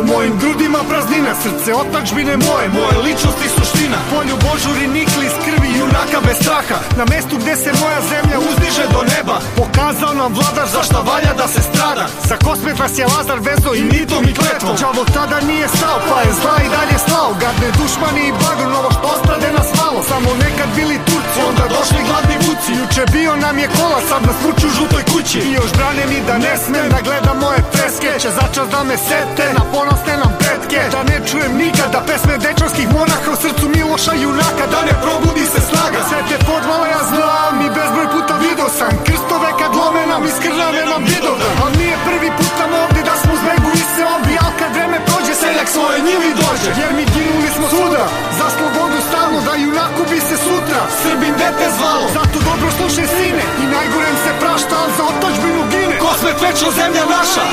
u 0.00 0.06
mojim 0.12 0.38
grudima 0.40 0.80
praznina 0.90 1.32
Srce 1.42 1.70
otačbine 1.82 2.34
moje, 2.36 2.66
moje 2.78 2.96
ličnosti 3.06 3.48
suština. 3.56 3.98
Polju 4.12 4.36
božuri 4.46 4.86
nikli 4.98 5.24
iz 5.26 5.36
junaka 5.78 6.18
bez 6.26 6.36
straha. 6.42 6.78
Na 6.98 7.04
mestu 7.12 7.34
gde 7.42 7.54
se 7.62 7.70
moja 7.82 8.00
zemlja 8.10 8.36
uzdiže 8.48 8.84
do 8.94 9.00
neba 9.12 9.36
Pokazao 9.58 10.12
nam 10.20 10.30
vladar 10.38 10.68
za 10.74 10.82
šta 10.88 11.00
valja 11.10 11.32
da 11.40 11.46
se 11.54 11.60
strada. 11.70 12.04
Za 12.28 12.36
kosmet 12.44 12.78
nas 12.82 12.94
je 12.98 13.06
Lazar 13.14 13.38
vezo 13.48 13.70
i 13.74 13.82
mitom 13.92 14.22
i 14.30 14.36
kletvom. 14.40 14.76
Đavo 14.82 15.02
tada 15.16 15.38
nije 15.50 15.66
stao, 15.76 15.98
pa 16.08 16.18
je 16.26 16.32
zla 16.40 16.56
i 16.66 16.68
dalje 16.76 16.96
slao. 17.06 17.30
Gadne 17.42 17.68
dušmani 17.78 18.22
i 18.26 18.36
bagro, 18.42 18.68
novo 18.74 18.90
što 18.96 19.06
ostrade 19.14 19.48
nas 19.58 19.68
malo 19.80 20.00
Samo 20.10 20.30
nekad 20.44 20.68
bili 20.76 20.96
Turci, 21.36 21.48
onda 21.48 21.64
došli 21.76 22.00
gladni 22.08 22.36
vuci. 22.44 22.72
Juče 22.80 23.04
bio 23.12 23.36
nam 23.36 23.58
je 23.58 23.68
kola, 23.76 24.00
sad 24.08 24.20
nas 24.28 24.38
vuču 24.44 24.66
u 24.66 24.74
žutoj 24.78 25.02
kući. 25.12 25.38
I 25.38 25.52
još 25.58 25.70
brane 25.78 26.02
mi 26.10 26.18
da 26.28 26.34
ne 26.46 26.54
smem 26.64 26.88
da 26.94 26.98
gledam 27.06 27.36
moje 27.44 27.60
freske. 27.72 28.10
Će 28.22 28.30
začas 28.40 28.66
da 28.74 28.80
me 28.88 28.96
sete 29.08 29.46
na 29.58 29.62
ponosne 29.72 30.14
nam 30.22 30.32
pretke. 30.40 30.80
Da 30.94 31.00
ne 31.10 31.16
čujem 31.28 31.52
nikada 31.62 31.98
pesme 32.08 32.34
dečanskih 32.46 32.86
monaha 32.96 33.30
U 33.34 33.36
srcu 33.42 33.66
Miloša 33.74 34.14
junaka, 34.24 34.64
da 34.74 34.80
ne 34.88 34.94
probudi 35.04 35.44
se 35.52 35.60
snaga. 35.70 35.98
Sve 36.08 36.18
te 36.28 36.36
podvale 36.48 36.86
ja 36.96 37.02
znam 37.10 37.54
i 37.66 37.68
bezbroj 37.76 38.08
puta 38.14 38.34
video 38.44 38.68
sam. 38.78 38.94
Krstove 39.06 39.50
kad 39.60 39.70
lome 39.80 40.02
nam 40.12 40.22
iz 40.30 40.36
krvave 40.44 40.82
nam 40.92 41.02
vidovdan 41.12 41.54
Al 41.64 41.70
nije 41.80 41.96
prvi 42.06 42.30
put 42.38 42.54
nam 42.60 42.70
ovde 42.82 42.95
se 43.96 44.04
obi 44.16 44.34
Al 44.44 44.52
kad 44.60 44.70
vreme 44.76 44.98
prođe 45.06 45.34
seljak 45.42 45.68
svoje 45.76 45.98
njivi 46.08 46.30
dođe. 46.42 46.70
Jer 46.80 46.90
mi 46.96 47.04
ginuli 47.14 47.50
smo 47.56 47.66
svuda 47.72 48.04
Za 48.38 48.46
slobodu 48.56 48.98
stalno 49.08 49.38
da 49.46 49.52
junaku 49.64 50.02
bi 50.10 50.18
se 50.28 50.36
sutra. 50.46 50.80
Srbin 51.02 51.34
dete 51.40 51.66
zvalo 51.76 52.06
Zato 52.16 52.36
dobro 52.48 52.68
slušaj 52.78 53.06
sine. 53.16 53.44
I 53.62 53.64
najgorem 53.74 54.16
se 54.24 54.30
prašta 54.40 54.74
Al 54.82 54.88
za 54.96 55.04
otačbinu 55.12 55.62
gine. 55.72 55.96
Kosmet 56.04 56.38
večno 56.46 56.68
zemlja 56.78 57.04
naša 57.16 57.44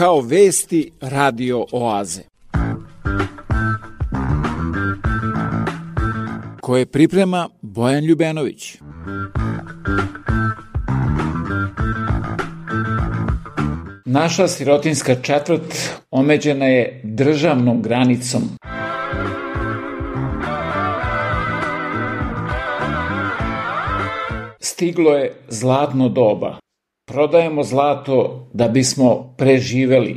Kao 0.00 0.20
vesti 0.20 0.92
radio 1.00 1.66
oaze. 1.72 2.22
koje 6.60 6.86
priprema 6.86 7.48
Bojan 7.62 8.04
Ljubenović. 8.04 8.76
Naša 14.04 14.48
sirotinska 14.48 15.14
četvrt 15.14 16.00
omeđena 16.10 16.66
je 16.66 17.00
državnom 17.04 17.82
granicom. 17.82 18.42
Stiglo 24.60 25.10
je 25.10 25.32
zlatno 25.48 26.08
doba. 26.08 26.69
Prodajemo 27.12 27.62
zlato 27.62 28.48
da 28.52 28.68
bismo 28.68 29.34
preživeli. 29.38 30.16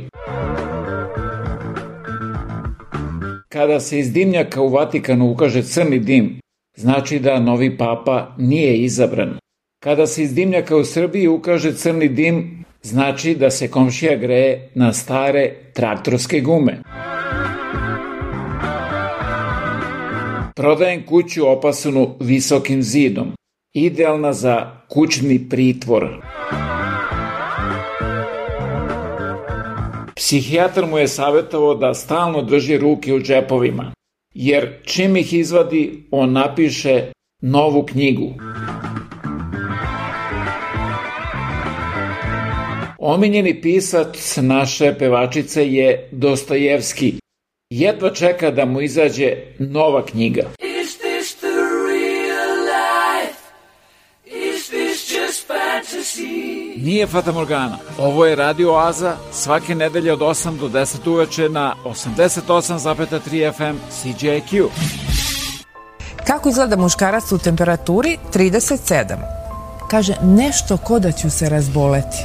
Kada 3.48 3.80
se 3.80 3.98
iz 3.98 4.12
dimnjaka 4.12 4.62
u 4.62 4.68
Vatikanu 4.68 5.30
ukaže 5.30 5.62
crni 5.62 5.98
dim, 5.98 6.40
znači 6.76 7.18
da 7.18 7.40
novi 7.40 7.78
papa 7.78 8.34
nije 8.38 8.76
izabran. 8.76 9.38
Kada 9.82 10.06
se 10.06 10.22
iz 10.22 10.34
dimnjaka 10.34 10.76
u 10.76 10.84
Srbiji 10.84 11.28
ukaže 11.28 11.72
crni 11.72 12.08
dim, 12.08 12.64
znači 12.82 13.34
da 13.34 13.50
se 13.50 13.70
komšija 13.70 14.16
greje 14.16 14.70
na 14.74 14.92
stare 14.92 15.52
traktorske 15.72 16.40
gume. 16.40 16.82
Prodajem 20.56 21.06
kuću 21.06 21.48
opasanu 21.48 22.14
visokim 22.20 22.82
zidom, 22.82 23.32
idealna 23.72 24.32
za 24.32 24.70
kućni 24.88 25.48
pritvor. 25.48 26.08
Psihijatar 30.16 30.86
mu 30.86 30.98
je 30.98 31.08
savjetovao 31.08 31.74
da 31.74 31.94
stalno 31.94 32.42
drži 32.42 32.78
ruke 32.78 33.14
u 33.14 33.20
džepovima, 33.20 33.92
jer 34.34 34.72
čim 34.84 35.16
ih 35.16 35.32
izvadi, 35.34 36.04
on 36.10 36.32
napiše 36.32 37.12
novu 37.42 37.86
knjigu. 37.86 38.34
Omiljeni 42.98 43.60
pisac 43.60 44.36
naše 44.36 44.94
pevačice 44.98 45.72
je 45.72 46.08
Dostojevski. 46.12 47.14
Jedva 47.70 48.10
čeka 48.10 48.50
da 48.50 48.64
mu 48.64 48.80
izađe 48.80 49.36
nova 49.58 50.04
knjiga. 50.06 50.42
Nije 56.84 57.06
Fata 57.06 57.32
Morgana. 57.32 57.78
Ovo 57.98 58.26
je 58.26 58.36
Radio 58.36 58.72
Oaza 58.72 59.16
svake 59.32 59.74
nedelje 59.74 60.12
od 60.12 60.18
8 60.18 60.58
do 60.58 60.68
10 60.68 61.10
uveče 61.10 61.48
na 61.48 61.74
88,3 61.84 63.52
FM 63.52 63.76
CJQ. 63.90 64.68
Kako 66.26 66.48
izgleda 66.48 66.76
muškarac 66.76 67.32
u 67.32 67.38
temperaturi 67.38 68.18
37? 68.34 69.16
Kaže, 69.90 70.14
nešto 70.22 70.76
ko 70.76 70.98
da 70.98 71.12
ću 71.12 71.30
se 71.30 71.48
razboleti. 71.48 72.18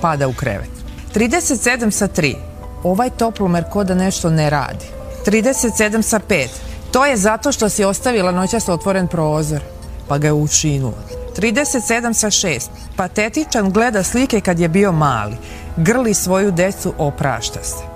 Pada 0.00 0.28
u 0.28 0.32
krevet. 0.32 0.70
37 1.14 1.90
sa 1.90 2.08
3. 2.08 2.34
Ovaj 2.82 3.10
toplomer 3.10 3.64
ko 3.70 3.84
da 3.84 3.94
nešto 3.94 4.30
ne 4.30 4.50
radi. 4.50 4.86
37 5.26 6.02
sa 6.02 6.20
5. 6.28 6.48
To 6.90 7.06
je 7.06 7.16
zato 7.16 7.52
što 7.52 7.68
si 7.68 7.84
ostavila 7.84 8.32
noćas 8.32 8.68
otvoren 8.68 9.06
prozor, 9.06 9.60
pa 10.08 10.18
ga 10.18 10.26
je 10.26 10.32
učinula. 10.32 11.23
37 11.36 12.12
sa 12.12 12.30
6. 12.30 12.68
Patetičan 12.96 13.70
gleda 13.70 14.02
slike 14.02 14.40
kad 14.40 14.60
je 14.60 14.68
bio 14.68 14.92
mali. 14.92 15.36
Grli 15.76 16.14
svoju 16.14 16.50
decu, 16.50 16.94
oprašta 16.98 17.62
se. 17.62 17.94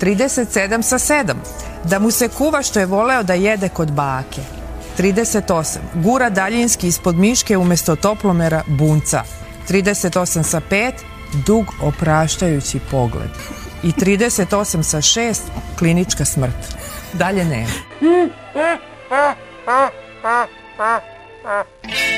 37 0.00 0.82
sa 0.82 0.98
7. 0.98 1.34
Da 1.84 1.98
mu 1.98 2.10
se 2.10 2.28
kuva 2.28 2.62
što 2.62 2.80
je 2.80 2.86
voleo 2.86 3.22
da 3.22 3.34
jede 3.34 3.68
kod 3.68 3.92
bake. 3.92 4.40
38. 4.98 5.78
Gura 5.94 6.30
daljinski 6.30 6.88
ispod 6.88 7.16
miške 7.16 7.56
umesto 7.56 7.96
toplomera 7.96 8.62
bunca. 8.66 9.22
38 9.68 10.42
sa 10.42 10.60
5. 10.70 10.92
Dug 11.46 11.66
opraštajući 11.82 12.80
pogled. 12.90 13.30
I 13.82 13.92
38 13.92 14.82
sa 14.82 14.98
6. 14.98 15.40
Klinička 15.78 16.24
smrt. 16.24 16.74
Dalje 17.12 17.44
nema. 17.44 17.70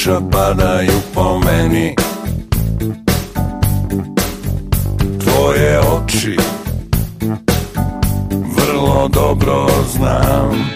Kiša 0.00 0.20
padaju 0.32 1.00
po 1.14 1.38
meni. 1.38 1.94
Tvoje 5.24 5.80
oči 5.80 6.36
Vrlo 8.30 9.08
dobro 9.08 9.66
znam. 9.92 10.70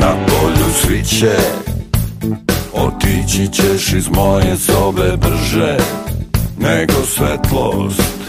Na 0.00 0.14
polju 0.26 0.72
sviće 0.82 1.36
Otići 2.72 3.48
ćeš 3.52 3.92
iz 3.92 4.08
moje 4.08 4.56
sobe 4.56 5.16
brže 5.16 5.76
Nego 6.58 6.92
svetlost 7.06 8.20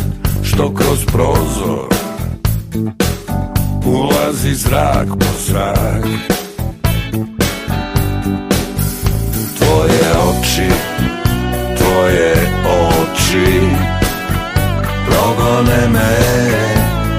Što 0.44 0.74
kroz 0.74 1.06
prozor 1.06 1.88
Ulazi 3.86 4.56
zrak 4.56 5.08
po 5.08 5.26
zrak 5.48 6.41
oči 10.42 10.68
Tvoje 11.78 12.34
oči. 12.66 13.62
Progone 15.06 15.88
me 15.88 16.12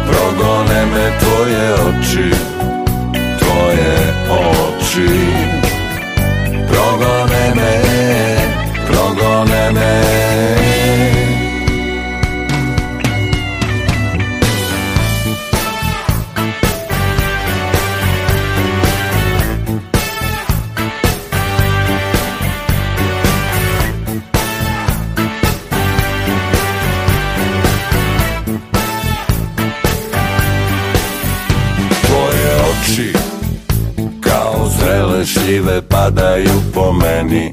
Progone 0.06 0.86
me 0.86 1.04
tvoje 1.18 1.74
oči 1.74 2.30
Tvoje 3.38 3.94
oči. 4.28 5.08
Progone 6.66 7.54
me 7.54 7.72
Progone 8.86 9.70
me 9.72 10.61
šljive 35.42 35.82
padaju 35.82 36.62
po 36.74 36.92
meni 36.92 37.52